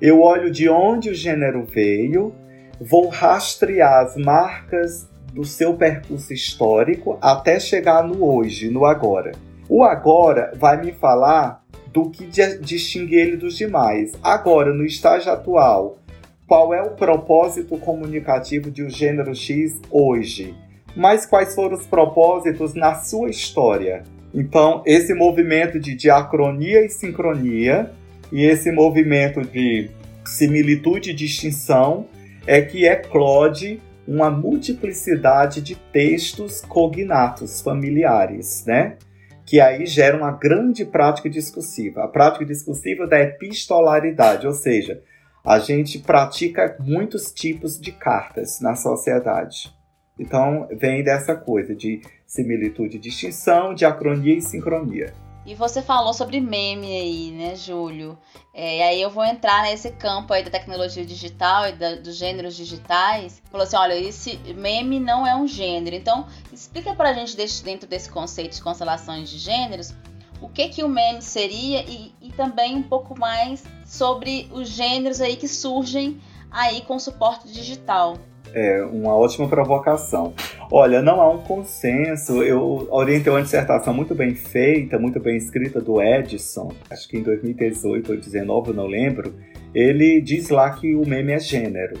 Eu 0.00 0.20
olho 0.20 0.50
de 0.50 0.68
onde 0.68 1.10
o 1.10 1.14
gênero 1.14 1.64
veio, 1.64 2.34
vou 2.80 3.08
rastrear 3.08 4.04
as 4.04 4.16
marcas 4.16 5.08
do 5.32 5.44
seu 5.44 5.74
percurso 5.74 6.32
histórico 6.32 7.18
até 7.20 7.58
chegar 7.58 8.04
no 8.04 8.24
hoje, 8.24 8.68
no 8.68 8.84
agora. 8.84 9.32
O 9.68 9.82
agora 9.82 10.52
vai 10.56 10.82
me 10.82 10.92
falar 10.92 11.64
do 11.92 12.10
que 12.10 12.26
distingue 12.26 13.16
ele 13.16 13.36
dos 13.36 13.56
demais. 13.56 14.12
Agora, 14.22 14.72
no 14.72 14.84
estágio 14.84 15.32
atual, 15.32 15.98
qual 16.46 16.74
é 16.74 16.82
o 16.82 16.90
propósito 16.90 17.78
comunicativo 17.78 18.70
de 18.70 18.82
um 18.82 18.90
gênero 18.90 19.34
X 19.34 19.80
hoje? 19.90 20.54
Mas 20.94 21.24
quais 21.24 21.54
foram 21.54 21.76
os 21.76 21.86
propósitos 21.86 22.74
na 22.74 22.96
sua 22.96 23.30
história? 23.30 24.02
Então, 24.34 24.82
esse 24.86 25.12
movimento 25.12 25.78
de 25.78 25.94
diacronia 25.94 26.84
e 26.84 26.88
sincronia 26.88 27.92
e 28.30 28.44
esse 28.44 28.72
movimento 28.72 29.42
de 29.42 29.90
similitude 30.24 31.10
e 31.10 31.14
distinção 31.14 32.06
é 32.46 32.62
que 32.62 32.86
eclode 32.86 33.80
uma 34.06 34.30
multiplicidade 34.30 35.60
de 35.60 35.76
textos 35.76 36.60
cognatos 36.60 37.60
familiares, 37.60 38.64
né? 38.66 38.96
Que 39.44 39.60
aí 39.60 39.86
gera 39.86 40.16
uma 40.16 40.32
grande 40.32 40.84
prática 40.84 41.28
discursiva. 41.28 42.04
A 42.04 42.08
prática 42.08 42.44
discursiva 42.44 43.06
da 43.06 43.20
epistolaridade, 43.20 44.46
ou 44.46 44.52
seja, 44.54 45.02
a 45.44 45.58
gente 45.58 45.98
pratica 45.98 46.76
muitos 46.80 47.32
tipos 47.32 47.78
de 47.78 47.92
cartas 47.92 48.60
na 48.60 48.74
sociedade. 48.74 49.72
Então, 50.18 50.68
vem 50.70 51.02
dessa 51.02 51.34
coisa 51.34 51.74
de 51.74 52.02
similitude 52.26 52.98
distinção, 52.98 53.74
diacronia 53.74 54.36
e 54.36 54.42
sincronia. 54.42 55.12
E 55.44 55.56
você 55.56 55.82
falou 55.82 56.14
sobre 56.14 56.40
meme 56.40 56.86
aí, 56.86 57.30
né, 57.32 57.56
Júlio? 57.56 58.16
É, 58.54 58.78
e 58.78 58.82
aí 58.82 59.02
eu 59.02 59.10
vou 59.10 59.24
entrar 59.24 59.64
nesse 59.64 59.90
campo 59.90 60.32
aí 60.32 60.44
da 60.44 60.50
tecnologia 60.50 61.04
digital 61.04 61.68
e 61.68 61.72
da, 61.72 61.96
dos 61.96 62.14
gêneros 62.14 62.54
digitais. 62.54 63.42
Falou 63.50 63.64
assim, 63.64 63.76
olha, 63.76 63.94
esse 63.94 64.38
meme 64.54 65.00
não 65.00 65.26
é 65.26 65.34
um 65.34 65.48
gênero. 65.48 65.96
Então, 65.96 66.26
explica 66.52 66.94
pra 66.94 67.12
gente 67.12 67.36
dentro 67.64 67.88
desse 67.88 68.08
conceito 68.08 68.54
de 68.54 68.62
constelações 68.62 69.28
de 69.28 69.38
gêneros, 69.38 69.92
o 70.40 70.48
que 70.48 70.68
que 70.68 70.84
o 70.84 70.88
meme 70.88 71.22
seria 71.22 71.82
e, 71.82 72.14
e 72.22 72.30
também 72.30 72.76
um 72.76 72.82
pouco 72.82 73.18
mais 73.18 73.64
sobre 73.84 74.48
os 74.52 74.68
gêneros 74.68 75.20
aí 75.20 75.36
que 75.36 75.48
surgem 75.48 76.20
aí 76.52 76.82
com 76.82 77.00
suporte 77.00 77.48
digital. 77.48 78.16
É 78.54 78.82
uma 78.84 79.16
ótima 79.16 79.48
provocação. 79.48 80.32
Olha, 80.70 81.00
não 81.00 81.20
há 81.20 81.30
um 81.30 81.38
consenso. 81.38 82.42
Eu 82.42 82.86
orientei 82.90 83.32
uma 83.32 83.42
dissertação 83.42 83.94
muito 83.94 84.14
bem 84.14 84.34
feita, 84.34 84.98
muito 84.98 85.18
bem 85.20 85.36
escrita 85.36 85.80
do 85.80 86.02
Edison, 86.02 86.72
acho 86.90 87.08
que 87.08 87.18
em 87.18 87.22
2018 87.22 88.10
ou 88.10 88.16
2019, 88.16 88.72
não 88.72 88.86
lembro. 88.86 89.34
Ele 89.74 90.20
diz 90.20 90.50
lá 90.50 90.70
que 90.70 90.94
o 90.94 91.06
meme 91.06 91.32
é 91.32 91.38
gênero. 91.38 91.98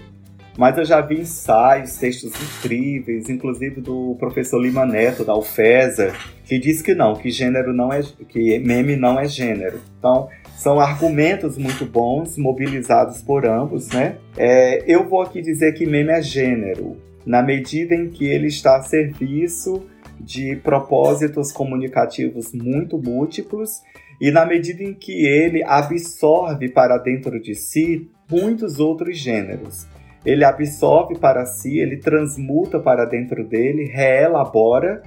Mas 0.58 0.76
eu 0.76 0.84
já 0.84 1.00
vi 1.00 1.20
ensaios, 1.20 1.96
textos 1.96 2.32
incríveis, 2.34 3.28
inclusive 3.30 3.80
do 3.80 4.14
professor 4.18 4.60
Lima 4.60 4.84
Neto, 4.84 5.24
da 5.24 5.34
UFESA, 5.34 6.12
que 6.44 6.58
diz 6.58 6.82
que 6.82 6.94
não, 6.94 7.14
que 7.14 7.30
gênero 7.30 7.72
não 7.72 7.90
é, 7.90 8.02
que 8.28 8.58
meme 8.58 8.94
não 8.94 9.18
é 9.18 9.26
gênero. 9.26 9.80
Então, 9.98 10.28
são 10.62 10.78
argumentos 10.78 11.58
muito 11.58 11.84
bons, 11.84 12.38
mobilizados 12.38 13.20
por 13.20 13.44
ambos, 13.44 13.88
né? 13.88 14.18
É, 14.36 14.84
eu 14.86 15.08
vou 15.08 15.20
aqui 15.20 15.42
dizer 15.42 15.72
que 15.72 15.84
meme 15.84 16.12
é 16.12 16.22
gênero, 16.22 16.96
na 17.26 17.42
medida 17.42 17.96
em 17.96 18.08
que 18.08 18.26
ele 18.26 18.46
está 18.46 18.76
a 18.76 18.82
serviço 18.82 19.84
de 20.20 20.54
propósitos 20.54 21.50
comunicativos 21.50 22.52
muito 22.54 22.96
múltiplos 22.96 23.82
e 24.20 24.30
na 24.30 24.46
medida 24.46 24.84
em 24.84 24.94
que 24.94 25.26
ele 25.26 25.64
absorve 25.64 26.68
para 26.68 26.96
dentro 26.96 27.42
de 27.42 27.56
si 27.56 28.08
muitos 28.30 28.78
outros 28.78 29.18
gêneros. 29.18 29.88
Ele 30.24 30.44
absorve 30.44 31.18
para 31.18 31.44
si, 31.44 31.80
ele 31.80 31.96
transmuta 31.96 32.78
para 32.78 33.04
dentro 33.04 33.42
dele, 33.42 33.86
reelabora 33.86 35.02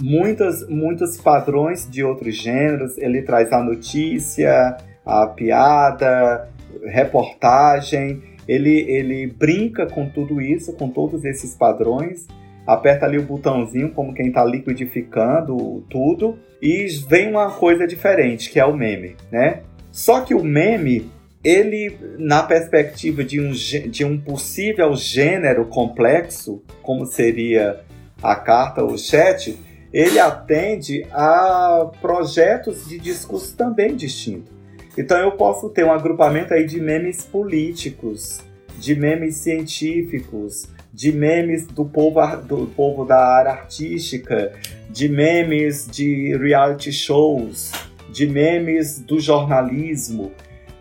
muitos, 0.00 0.68
muitos 0.68 1.16
padrões 1.16 1.88
de 1.88 2.02
outros 2.02 2.36
gêneros. 2.36 2.96
Ele 2.98 3.22
traz 3.22 3.52
a 3.52 3.62
notícia, 3.62 4.76
a 5.04 5.26
piada, 5.26 6.48
reportagem. 6.84 8.22
Ele, 8.46 8.80
ele 8.88 9.26
brinca 9.26 9.86
com 9.86 10.08
tudo 10.08 10.40
isso, 10.40 10.72
com 10.74 10.88
todos 10.88 11.24
esses 11.24 11.54
padrões. 11.54 12.26
Aperta 12.66 13.06
ali 13.06 13.18
o 13.18 13.22
botãozinho, 13.22 13.92
como 13.92 14.12
quem 14.12 14.28
está 14.28 14.44
liquidificando 14.44 15.84
tudo. 15.88 16.38
E 16.60 16.86
vem 17.08 17.30
uma 17.30 17.50
coisa 17.50 17.86
diferente, 17.86 18.50
que 18.50 18.58
é 18.58 18.64
o 18.64 18.76
meme, 18.76 19.16
né? 19.30 19.62
Só 19.92 20.20
que 20.20 20.34
o 20.34 20.42
meme, 20.42 21.10
ele, 21.44 21.96
na 22.18 22.42
perspectiva 22.42 23.22
de 23.22 23.40
um, 23.40 23.50
de 23.50 24.04
um 24.04 24.18
possível 24.18 24.94
gênero 24.94 25.66
complexo, 25.66 26.62
como 26.82 27.06
seria 27.06 27.80
a 28.22 28.34
carta 28.34 28.82
ou 28.82 28.92
o 28.92 28.98
chat, 28.98 29.56
ele 29.96 30.18
atende 30.18 31.06
a 31.10 31.90
projetos 32.02 32.86
de 32.86 32.98
discurso 32.98 33.56
também 33.56 33.96
distintos. 33.96 34.52
Então 34.98 35.18
eu 35.18 35.32
posso 35.32 35.70
ter 35.70 35.86
um 35.86 35.90
agrupamento 35.90 36.52
aí 36.52 36.66
de 36.66 36.78
memes 36.78 37.22
políticos, 37.22 38.42
de 38.78 38.94
memes 38.94 39.36
científicos, 39.36 40.68
de 40.92 41.10
memes 41.12 41.66
do 41.66 41.86
povo, 41.86 42.20
do 42.46 42.66
povo 42.76 43.06
da 43.06 43.16
área 43.16 43.52
artística, 43.52 44.52
de 44.90 45.08
memes 45.08 45.88
de 45.90 46.36
reality 46.36 46.92
shows, 46.92 47.72
de 48.12 48.26
memes 48.26 48.98
do 48.98 49.18
jornalismo. 49.18 50.30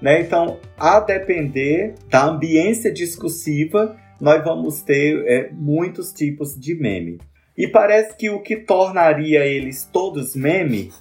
Né? 0.01 0.19
Então, 0.19 0.59
a 0.77 0.99
depender 0.99 1.95
da 2.09 2.25
ambiência 2.25 2.91
discursiva, 2.91 3.95
nós 4.19 4.43
vamos 4.43 4.81
ter 4.81 5.23
é, 5.25 5.49
muitos 5.53 6.11
tipos 6.11 6.53
de 6.59 6.75
meme. 6.75 7.17
E 7.57 7.67
parece 7.67 8.15
que 8.15 8.29
o 8.29 8.41
que 8.41 8.57
tornaria 8.57 9.45
eles 9.45 9.89
todos 9.91 10.35
meme 10.35 10.91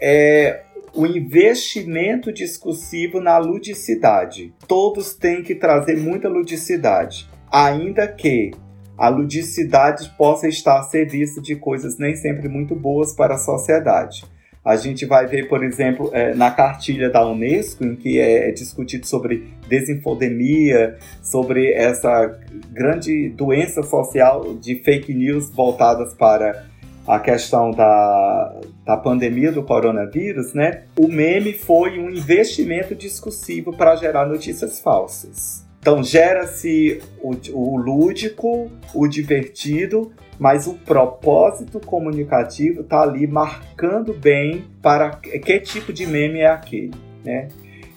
é 0.00 0.62
o 0.94 1.06
investimento 1.06 2.32
discursivo 2.32 3.20
na 3.20 3.36
ludicidade. 3.38 4.54
Todos 4.66 5.14
têm 5.14 5.42
que 5.42 5.54
trazer 5.54 5.96
muita 5.96 6.28
ludicidade, 6.28 7.28
ainda 7.50 8.06
que 8.06 8.52
a 8.96 9.08
ludicidade 9.08 10.12
possa 10.16 10.48
estar 10.48 10.78
a 10.78 10.82
serviço 10.82 11.40
de 11.40 11.54
coisas 11.54 11.98
nem 11.98 12.16
sempre 12.16 12.48
muito 12.48 12.74
boas 12.74 13.12
para 13.14 13.34
a 13.34 13.38
sociedade. 13.38 14.24
A 14.68 14.76
gente 14.76 15.06
vai 15.06 15.26
ver, 15.26 15.48
por 15.48 15.64
exemplo, 15.64 16.10
é, 16.12 16.34
na 16.34 16.50
cartilha 16.50 17.08
da 17.08 17.26
Unesco, 17.26 17.82
em 17.86 17.96
que 17.96 18.20
é, 18.20 18.50
é 18.50 18.52
discutido 18.52 19.06
sobre 19.06 19.48
desinfodemia, 19.66 20.98
sobre 21.22 21.72
essa 21.72 22.38
grande 22.70 23.30
doença 23.30 23.82
social 23.82 24.54
de 24.60 24.74
fake 24.74 25.14
news 25.14 25.48
voltadas 25.48 26.12
para 26.12 26.66
a 27.06 27.18
questão 27.18 27.70
da, 27.70 28.60
da 28.84 28.94
pandemia 28.98 29.50
do 29.50 29.62
coronavírus, 29.62 30.52
né? 30.52 30.82
O 30.98 31.08
meme 31.08 31.54
foi 31.54 31.98
um 31.98 32.10
investimento 32.10 32.94
discursivo 32.94 33.74
para 33.74 33.96
gerar 33.96 34.26
notícias 34.26 34.80
falsas. 34.80 35.66
Então 35.80 36.04
gera-se 36.04 37.00
o, 37.22 37.34
o 37.54 37.76
lúdico, 37.78 38.70
o 38.92 39.08
divertido, 39.08 40.12
mas 40.38 40.66
o 40.66 40.74
propósito 40.74 41.80
comunicativo 41.80 42.82
está 42.82 43.02
ali 43.02 43.26
marcando 43.26 44.14
bem 44.14 44.64
para 44.80 45.10
que 45.10 45.60
tipo 45.60 45.92
de 45.92 46.06
meme 46.06 46.40
é 46.40 46.48
aquele, 46.48 46.94
né? 47.24 47.48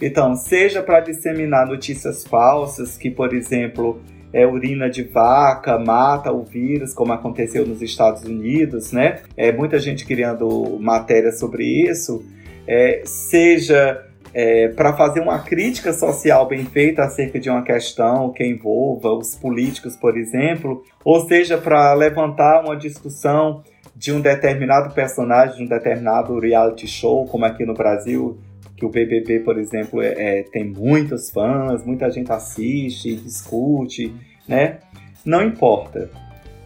Então, 0.02 0.36
seja 0.36 0.82
para 0.82 1.00
disseminar 1.00 1.68
notícias 1.68 2.26
falsas, 2.26 2.98
que, 2.98 3.12
por 3.12 3.36
exemplo, 3.36 4.02
é, 4.34 4.48
urina 4.48 4.90
de 4.90 5.04
vaca 5.04 5.78
mata 5.78 6.32
o 6.32 6.44
vírus, 6.44 6.94
como 6.94 7.14
aconteceu 7.14 7.68
nos 7.68 7.82
Estados 7.84 8.24
Unidos, 8.24 8.92
né? 8.92 9.20
É, 9.38 9.52
muita 9.52 9.78
gente 9.78 10.06
criando 10.06 10.78
matéria 10.80 11.32
sobre 11.32 11.64
isso, 11.66 12.26
é, 12.68 13.04
seja 13.06 14.08
é, 14.34 14.70
para 14.70 14.94
fazer 14.94 15.20
uma 15.20 15.40
crítica 15.40 15.92
social 15.94 16.48
bem 16.48 16.66
feita 16.66 17.04
acerca 17.04 17.40
de 17.40 17.50
uma 17.50 17.64
questão 17.64 18.32
que 18.32 18.46
envolva 18.46 19.10
os 19.14 19.36
políticos, 19.36 19.96
por 19.96 20.18
exemplo, 20.18 20.84
ou 21.04 21.28
seja, 21.28 21.58
para 21.58 21.94
levantar 21.94 22.64
uma 22.64 22.76
discussão 22.76 23.64
de 23.96 24.12
um 24.12 24.22
determinado 24.22 24.94
personagem, 24.94 25.58
de 25.58 25.64
um 25.64 25.68
determinado 25.68 26.40
reality 26.40 26.88
show, 26.88 27.26
como 27.28 27.46
aqui 27.46 27.66
no 27.66 27.74
Brasil, 27.74 28.40
que 28.76 28.86
o 28.86 28.90
BBB, 28.90 29.42
por 29.42 29.60
exemplo, 29.60 30.02
é, 30.02 30.40
é, 30.40 30.44
tem 30.44 30.64
muitos 30.64 31.30
fãs, 31.30 31.86
muita 31.86 32.10
gente 32.10 32.32
assiste, 32.32 33.16
discute, 33.16 34.12
né? 34.48 34.80
Não 35.24 35.44
importa. 35.44 36.10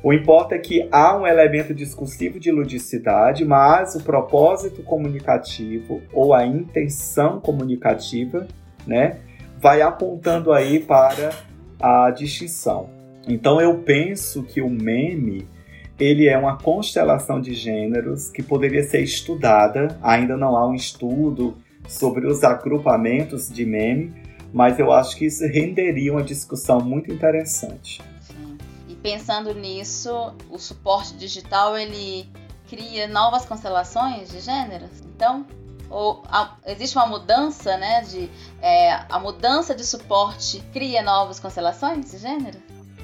O 0.06 0.14
importa 0.14 0.54
é 0.54 0.60
que 0.60 0.88
há 0.92 1.18
um 1.18 1.26
elemento 1.26 1.74
discursivo 1.74 2.40
de 2.40 2.52
ludicidade, 2.52 3.44
mas 3.44 3.96
o 3.96 4.04
propósito 4.04 4.84
comunicativo 4.84 6.00
ou 6.14 6.32
a 6.32 6.46
intenção 6.46 7.40
comunicativa, 7.40 8.46
né, 8.86 9.18
vai 9.58 9.82
apontando 9.82 10.54
aí 10.54 10.80
para 10.80 11.32
a 11.82 12.12
distinção. 12.12 12.88
Então 13.28 13.60
eu 13.60 13.80
penso 13.80 14.44
que 14.44 14.62
o 14.62 14.70
meme 14.70 15.48
ele 16.00 16.28
é 16.28 16.38
uma 16.38 16.56
constelação 16.56 17.42
de 17.42 17.56
gêneros 17.56 18.30
que 18.30 18.44
poderia 18.44 18.84
ser 18.84 19.02
estudada. 19.02 19.98
Ainda 20.04 20.38
não 20.38 20.56
há 20.56 20.68
um 20.68 20.76
estudo 20.76 21.56
sobre 21.88 22.28
os 22.28 22.44
agrupamentos 22.44 23.50
de 23.50 23.66
meme, 23.66 24.14
mas 24.54 24.78
eu 24.78 24.92
acho 24.92 25.18
que 25.18 25.26
isso 25.26 25.48
renderia 25.48 26.12
uma 26.12 26.22
discussão 26.22 26.80
muito 26.80 27.12
interessante 27.12 28.00
pensando 29.06 29.54
nisso, 29.54 30.34
o 30.50 30.58
suporte 30.58 31.16
digital 31.16 31.78
ele 31.78 32.26
cria 32.68 33.08
novas 33.08 33.46
constelações 33.46 34.32
de 34.32 34.40
gêneros. 34.40 35.00
Então, 35.16 35.46
ou 35.92 36.24
a, 36.28 36.56
existe 36.66 36.98
uma 36.98 37.06
mudança, 37.06 37.78
né? 37.78 38.02
De 38.02 38.28
é, 38.60 38.94
a 39.08 39.20
mudança 39.20 39.76
de 39.76 39.86
suporte 39.86 40.60
cria 40.74 41.04
novas 41.04 41.40
constelações 41.40 42.10
de 42.10 42.18
gênero? 42.18 42.58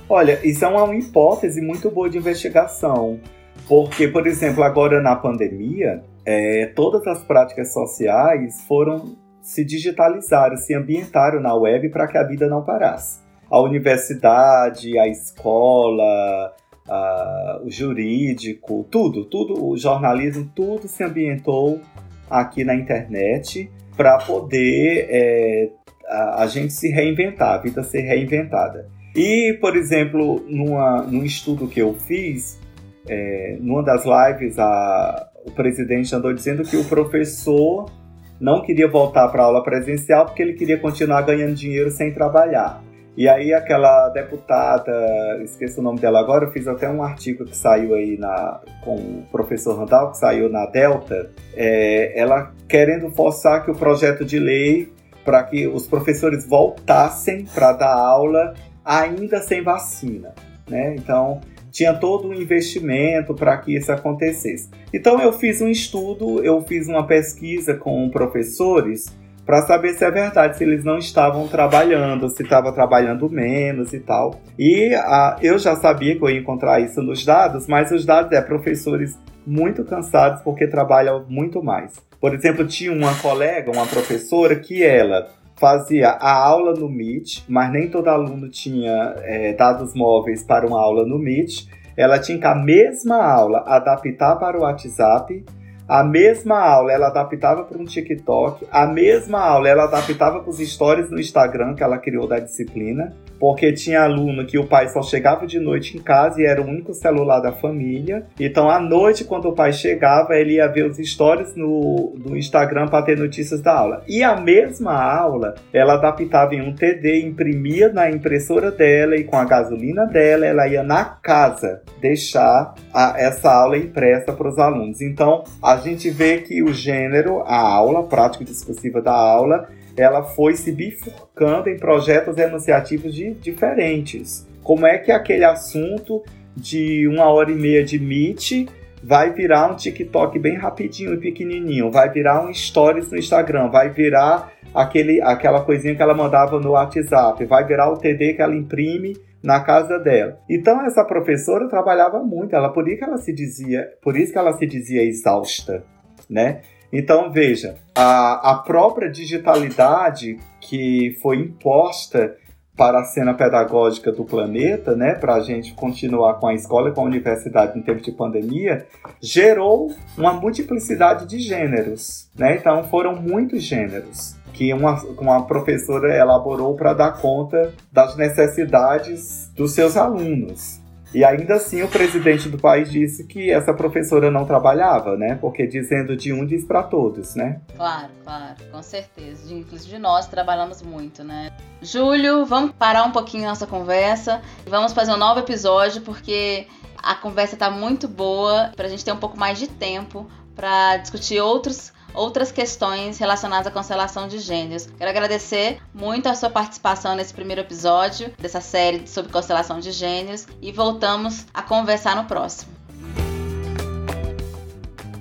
Olha, 0.10 0.40
isso 0.44 0.66
é 0.66 0.68
uma 0.68 0.96
hipótese 0.96 1.62
muito 1.62 1.92
boa 1.92 2.10
de 2.10 2.18
investigação, 2.18 3.20
porque, 3.68 4.08
por 4.08 4.26
exemplo, 4.26 4.64
agora 4.64 5.00
na 5.00 5.16
pandemia, 5.16 6.04
é, 6.26 6.66
todas 6.76 7.06
as 7.06 7.24
práticas 7.24 7.72
sociais 7.72 8.64
foram 8.68 9.16
se 9.40 9.64
digitalizaram, 9.64 10.58
se 10.58 10.74
ambientaram 10.74 11.40
na 11.40 11.54
web 11.54 11.90
para 11.90 12.08
que 12.08 12.18
a 12.18 12.24
vida 12.24 12.48
não 12.48 12.64
parasse 12.64 13.22
a 13.52 13.60
universidade, 13.60 14.98
a 14.98 15.08
escola, 15.10 16.54
a, 16.88 17.62
o 17.64 17.70
jurídico, 17.70 18.88
tudo, 18.90 19.26
tudo, 19.26 19.68
o 19.68 19.78
jornalismo, 19.78 20.50
tudo 20.56 20.88
se 20.88 21.04
ambientou 21.04 21.82
aqui 22.30 22.64
na 22.64 22.74
internet 22.74 23.70
para 23.98 24.18
poder 24.20 25.08
é, 25.10 25.70
a, 26.08 26.44
a, 26.44 26.48
gente 26.48 26.72
se 26.72 26.90
reinventar, 26.90 27.56
a 27.56 27.58
vida 27.58 27.84
ser 27.84 28.02
reinventada. 28.02 28.88
E, 29.14 29.58
por 29.60 29.76
exemplo, 29.76 30.42
numa, 30.48 31.02
num 31.02 31.26
estudo 31.26 31.68
que 31.68 31.82
eu 31.82 31.94
fiz, 31.94 32.58
é, 33.06 33.58
numa 33.60 33.84
das 33.84 34.06
lives, 34.06 34.58
a, 34.58 35.30
o 35.46 35.52
presidente 35.52 36.16
andou 36.16 36.34
dizendo 36.34 36.64
que 36.64 36.78
o 36.78 36.86
professor 36.86 37.92
não 38.40 38.62
queria 38.62 38.88
voltar 38.88 39.28
para 39.28 39.44
aula 39.44 39.62
presencial 39.62 40.26
porque 40.26 40.42
ele 40.42 40.54
queria 40.54 40.78
continuar 40.80 41.24
ganhando 41.24 41.54
dinheiro 41.54 41.92
sem 41.92 42.14
trabalhar. 42.14 42.82
E 43.16 43.28
aí 43.28 43.54
aquela 43.54 44.10
deputada, 44.10 45.40
esqueço 45.44 45.82
o 45.82 45.84
nome 45.84 46.00
dela 46.00 46.20
agora, 46.20 46.46
eu 46.46 46.52
fiz 46.52 46.68
até 46.68 46.90
um 46.90 47.04
artigo 47.04 47.46
que 47.46 47.56
saiu 47.56 47.94
aí 47.94 48.18
na, 48.18 48.62
com 48.84 48.96
o 48.96 49.26
professor 49.32 49.78
Randall, 49.78 50.12
que 50.12 50.18
saiu 50.18 50.50
na 50.50 50.66
Delta, 50.66 51.30
é, 51.54 52.18
ela 52.18 52.54
querendo 52.70 53.10
forçar 53.12 53.66
que 53.66 53.72
o 53.72 53.76
projeto 53.76 54.24
de 54.24 54.40
lei 54.40 54.94
para 55.26 55.44
que 55.44 55.68
os 55.68 55.88
professores 55.88 56.48
voltassem 56.48 57.46
para 57.54 57.74
dar 57.74 57.94
aula 57.94 58.54
ainda 58.84 59.42
sem 59.42 59.62
vacina. 59.62 60.34
Né? 60.68 60.96
Então, 60.96 61.42
tinha 61.72 61.94
todo 61.94 62.28
um 62.28 62.34
investimento 62.34 63.34
para 63.34 63.58
que 63.58 63.76
isso 63.76 63.92
acontecesse. 63.92 64.70
Então 64.94 65.22
eu 65.22 65.32
fiz 65.34 65.62
um 65.62 65.70
estudo, 65.70 66.44
eu 66.44 66.62
fiz 66.62 66.88
uma 66.88 67.08
pesquisa 67.08 67.74
com 67.74 68.10
professores 68.10 69.06
para 69.46 69.62
saber 69.64 69.94
se 69.94 70.06
é 70.06 70.12
verdade, 70.12 70.58
se 70.58 70.64
eles 70.64 70.84
não 70.84 70.98
estavam 70.98 71.48
trabalhando, 71.48 72.30
se 72.30 72.44
estava 72.44 72.72
trabalhando 72.72 73.30
menos 73.30 73.94
e 73.94 74.00
tal. 74.00 74.40
E 74.58 74.94
a, 74.96 75.38
eu 75.42 75.58
já 75.58 75.76
sabia 75.76 76.16
que 76.16 76.24
eu 76.24 76.30
ia 76.30 76.40
encontrar 76.40 76.80
isso 76.80 77.02
nos 77.02 77.26
dados, 77.26 77.68
mas 77.68 77.92
os 77.92 78.06
dados 78.06 78.32
é 78.32 78.42
professores 78.42 79.18
muito 79.46 79.84
cansados 79.84 80.42
porque 80.42 80.68
trabalham 80.68 81.26
muito 81.28 81.64
mais. 81.64 81.94
Por 82.20 82.36
exemplo, 82.36 82.68
tinha 82.68 82.94
uma 82.94 83.16
colega, 83.16 83.72
uma 83.72 83.88
professora, 83.88 84.56
que 84.56 84.84
ela 84.84 85.28
fazia 85.56 86.10
a 86.10 86.34
aula 86.34 86.74
no 86.74 86.88
Meet, 86.88 87.44
mas 87.48 87.72
nem 87.72 87.90
todo 87.90 88.08
aluno 88.08 88.50
tinha 88.50 89.16
é, 89.24 89.54
dados 89.54 89.94
móveis 89.96 90.44
para 90.44 90.66
uma 90.66 90.80
aula 90.80 91.06
no 91.06 91.18
Meet. 91.18 91.68
Ela 91.98 92.20
tinha 92.20 92.38
que 92.38 92.46
a 92.46 92.56
mesma 92.56 93.18
aula 93.24 93.64
adaptar 93.68 94.36
para 94.38 94.58
o 94.58 94.62
WhatsApp, 94.62 95.44
a 95.92 96.06
mesma 96.06 96.58
aula 96.58 96.94
ela 96.94 97.08
adaptava 97.08 97.66
para 97.66 97.78
um 97.78 97.84
TikTok, 97.84 98.66
a 98.72 98.88
mesma 98.88 99.42
aula 99.42 99.68
ela 99.68 99.84
adaptava 99.84 100.40
para 100.40 100.50
os 100.50 100.58
stories 100.58 101.12
no 101.12 101.20
Instagram 101.20 101.76
que 101.76 101.84
ela 101.84 101.98
criou 101.98 102.26
da 102.26 102.40
disciplina 102.40 103.14
porque 103.42 103.74
tinha 103.74 104.04
aluno 104.04 104.46
que 104.46 104.60
o 104.60 104.68
pai 104.68 104.88
só 104.90 105.02
chegava 105.02 105.48
de 105.48 105.60
noite 105.60 105.98
em 105.98 106.00
casa 106.00 106.40
e 106.40 106.46
era 106.46 106.62
o 106.62 106.68
único 106.68 106.94
celular 106.94 107.40
da 107.40 107.52
família. 107.52 108.28
Então, 108.40 108.70
à 108.70 108.80
noite, 108.80 109.24
quando 109.24 109.50
o 109.50 109.56
pai 109.56 109.74
chegava, 109.74 110.36
ele 110.36 110.54
ia 110.54 110.68
ver 110.68 110.86
os 110.86 110.98
stories 110.98 111.56
no, 111.56 112.14
no 112.24 112.38
Instagram 112.38 112.88
para 112.88 113.04
ter 113.04 113.18
notícias 113.18 113.60
da 113.60 113.74
aula. 113.74 114.04
E 114.08 114.24
a 114.24 114.40
mesma 114.40 114.94
aula, 114.94 115.56
ela 115.74 115.94
adaptava 115.94 116.54
em 116.54 116.62
um 116.62 116.76
TD, 116.76 117.26
imprimia 117.26 117.92
na 117.92 118.12
impressora 118.12 118.70
dela 118.70 119.16
e 119.16 119.24
com 119.24 119.36
a 119.36 119.44
gasolina 119.44 120.06
dela, 120.06 120.46
ela 120.46 120.68
ia 120.68 120.84
na 120.84 121.04
casa 121.04 121.82
deixar 122.00 122.76
a, 122.94 123.16
essa 123.18 123.52
aula 123.52 123.76
impressa 123.76 124.34
para 124.34 124.50
os 124.50 124.60
alunos. 124.60 125.02
Então, 125.02 125.46
a 125.64 125.78
gente 125.82 126.10
vê 126.10 126.38
que 126.38 126.64
o 126.64 126.74
gênero, 126.74 127.42
a 127.42 127.60
aula, 127.60 128.04
prática 128.04 128.46
discursiva 128.46 129.02
da 129.02 129.14
aula, 129.14 129.70
ela 129.98 130.24
foi 130.24 130.56
se 130.56 130.72
bifurcando 130.72 131.70
em 131.70 131.78
projetos 131.78 132.38
enunciativos 132.38 133.14
de, 133.14 133.34
diferentes. 133.34 134.48
Como 134.64 134.86
é 134.86 134.98
que 134.98 135.12
aquele 135.12 135.44
assunto 135.44 136.24
de 136.56 137.08
uma 137.08 137.26
hora 137.26 137.52
e 137.52 137.56
meia 137.56 137.84
de 137.84 138.00
Meet 138.00 138.68
vai 139.04 139.32
virar 139.32 139.72
um 139.72 139.76
TikTok 139.76 140.38
bem 140.40 140.56
rapidinho 140.56 141.14
e 141.14 141.18
pequenininho, 141.18 141.92
vai 141.92 142.10
virar 142.10 142.44
um 142.44 142.54
Stories 142.54 143.10
no 143.10 143.18
Instagram, 143.18 143.70
vai 143.70 143.90
virar 143.90 144.52
aquele, 144.74 145.22
aquela 145.22 145.62
coisinha 145.62 145.96
que 145.96 146.02
ela 146.02 146.14
mandava 146.14 146.60
no 146.60 146.72
WhatsApp, 146.72 147.44
vai 147.46 147.66
virar 147.66 147.92
o 147.92 147.98
TD 147.98 148.34
que 148.34 148.42
ela 148.42 148.56
imprime 148.56 149.18
na 149.44 149.60
casa 149.62 149.98
dela. 149.98 150.40
Então 150.50 150.86
essa 150.86 151.04
professora 151.04 151.68
trabalhava 151.68 152.20
muito, 152.20 152.56
ela 152.56 152.70
por 152.70 152.88
isso 152.88 153.00
que 153.00 153.04
ela 153.04 153.18
se 153.18 153.34
dizia, 153.34 153.90
por 154.02 154.16
isso 154.16 154.32
que 154.32 154.38
ela 154.38 154.54
se 154.54 154.66
dizia 154.66 155.04
exausta, 155.04 155.84
né? 156.30 156.62
Então, 156.94 157.32
veja, 157.32 157.76
a, 157.96 158.52
a 158.52 158.56
própria 158.56 159.10
digitalidade 159.10 160.38
que 160.60 161.18
foi 161.22 161.38
imposta 161.38 162.36
para 162.76 163.02
a 163.02 163.04
cena 163.04 163.34
pedagógica 163.34 164.12
do 164.12 164.24
planeta, 164.24 164.96
né, 164.96 165.14
para 165.14 165.36
a 165.36 165.40
gente 165.42 165.74
continuar 165.74 166.36
com 166.36 166.48
a 166.48 166.54
escola 166.54 166.90
e 166.90 166.94
com 166.94 167.02
a 167.02 167.06
universidade 167.06 167.78
em 167.78 167.82
tempo 167.82 168.02
de 168.02 168.12
pandemia, 168.12 168.86
gerou 169.22 169.92
uma 170.18 170.34
multiplicidade 170.34 171.26
de 171.26 171.40
gêneros. 171.40 172.30
Né? 172.36 172.56
Então, 172.56 172.84
foram 172.86 173.16
muitos 173.16 173.64
gêneros 173.64 174.36
que 174.54 174.74
uma, 174.74 175.02
uma 175.18 175.46
professora 175.46 176.16
elaborou 176.16 176.76
para 176.76 176.94
dar 176.94 177.22
conta 177.22 177.74
das 177.92 178.16
necessidades 178.16 179.50
dos 179.56 179.74
seus 179.74 179.96
alunos. 179.96 180.82
E 181.14 181.26
ainda 181.26 181.56
assim 181.56 181.82
o 181.84 181.90
presidente 181.90 182.48
do 182.48 182.58
país 182.58 182.90
disse 182.90 183.26
que 183.26 183.52
essa 183.52 183.74
professora 183.74 184.32
não 184.32 184.46
trabalhava, 184.46 185.18
né? 185.18 185.36
Porque 185.36 185.68
dizendo 185.68 186.16
de 186.16 186.32
um 186.32 186.46
diz 186.46 186.64
para 186.64 186.84
todos, 186.84 187.36
né? 187.36 187.60
Claro, 187.76 188.12
claro, 188.24 188.56
com 188.72 188.82
certeza. 188.82 189.54
Inclusive 189.54 190.00
nós 190.00 190.28
trabalhamos 190.28 190.82
muito, 190.82 191.22
né? 191.22 191.50
Júlio, 191.82 192.46
vamos 192.46 192.74
parar 192.78 193.04
um 193.04 193.12
pouquinho 193.12 193.48
nossa 193.48 193.66
conversa 193.66 194.42
e 194.66 194.70
vamos 194.70 194.94
fazer 194.94 195.12
um 195.12 195.18
novo 195.18 195.40
episódio 195.40 196.02
porque 196.04 196.68
a 197.02 197.16
conversa 197.16 197.58
tá 197.58 197.72
muito 197.72 198.08
boa 198.08 198.72
para 198.76 198.86
a 198.86 198.90
gente 198.90 199.04
ter 199.04 199.12
um 199.12 199.18
pouco 199.18 199.38
mais 199.38 199.58
de 199.58 199.68
tempo 199.68 200.30
para 200.56 200.98
discutir 200.98 201.42
outros 201.42 201.92
outras 202.14 202.52
questões 202.52 203.18
relacionadas 203.18 203.68
à 203.68 203.72
constelação 203.72 204.28
de 204.28 204.38
gênios. 204.40 204.86
Quero 204.98 205.10
agradecer 205.10 205.82
muito 205.94 206.28
a 206.28 206.36
sua 206.36 206.50
participação 206.50 207.16
nesse 207.16 207.34
primeiro 207.34 207.62
episódio 207.62 208.34
dessa 208.38 208.60
série 208.60 209.08
sobre 209.08 209.32
constelação 209.32 209.80
de 209.80 209.92
gênios 209.92 210.46
e 210.62 210.74
voltamos 210.74 211.46
a 211.54 211.62
conversar 211.62 212.16
no 212.16 212.26
próximo. 212.26 212.72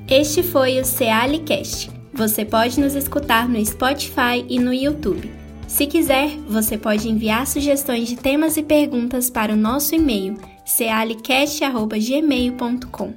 Este 0.09 0.43
foi 0.43 0.81
o 0.81 0.85
Cealicast. 0.85 1.93
Você 2.13 2.45
pode 2.45 2.81
nos 2.81 2.97
escutar 2.97 3.49
no 3.49 3.65
Spotify 3.65 4.45
e 4.49 4.59
no 4.59 4.75
YouTube. 4.75 5.40
Se 5.71 5.87
quiser, 5.87 6.37
você 6.49 6.77
pode 6.77 7.09
enviar 7.09 7.47
sugestões 7.47 8.09
de 8.09 8.17
temas 8.17 8.57
e 8.57 8.63
perguntas 8.63 9.31
para 9.31 9.53
o 9.53 9.57
nosso 9.57 9.95
e-mail 9.95 10.37
cealicast.gmail.com. 10.65 13.15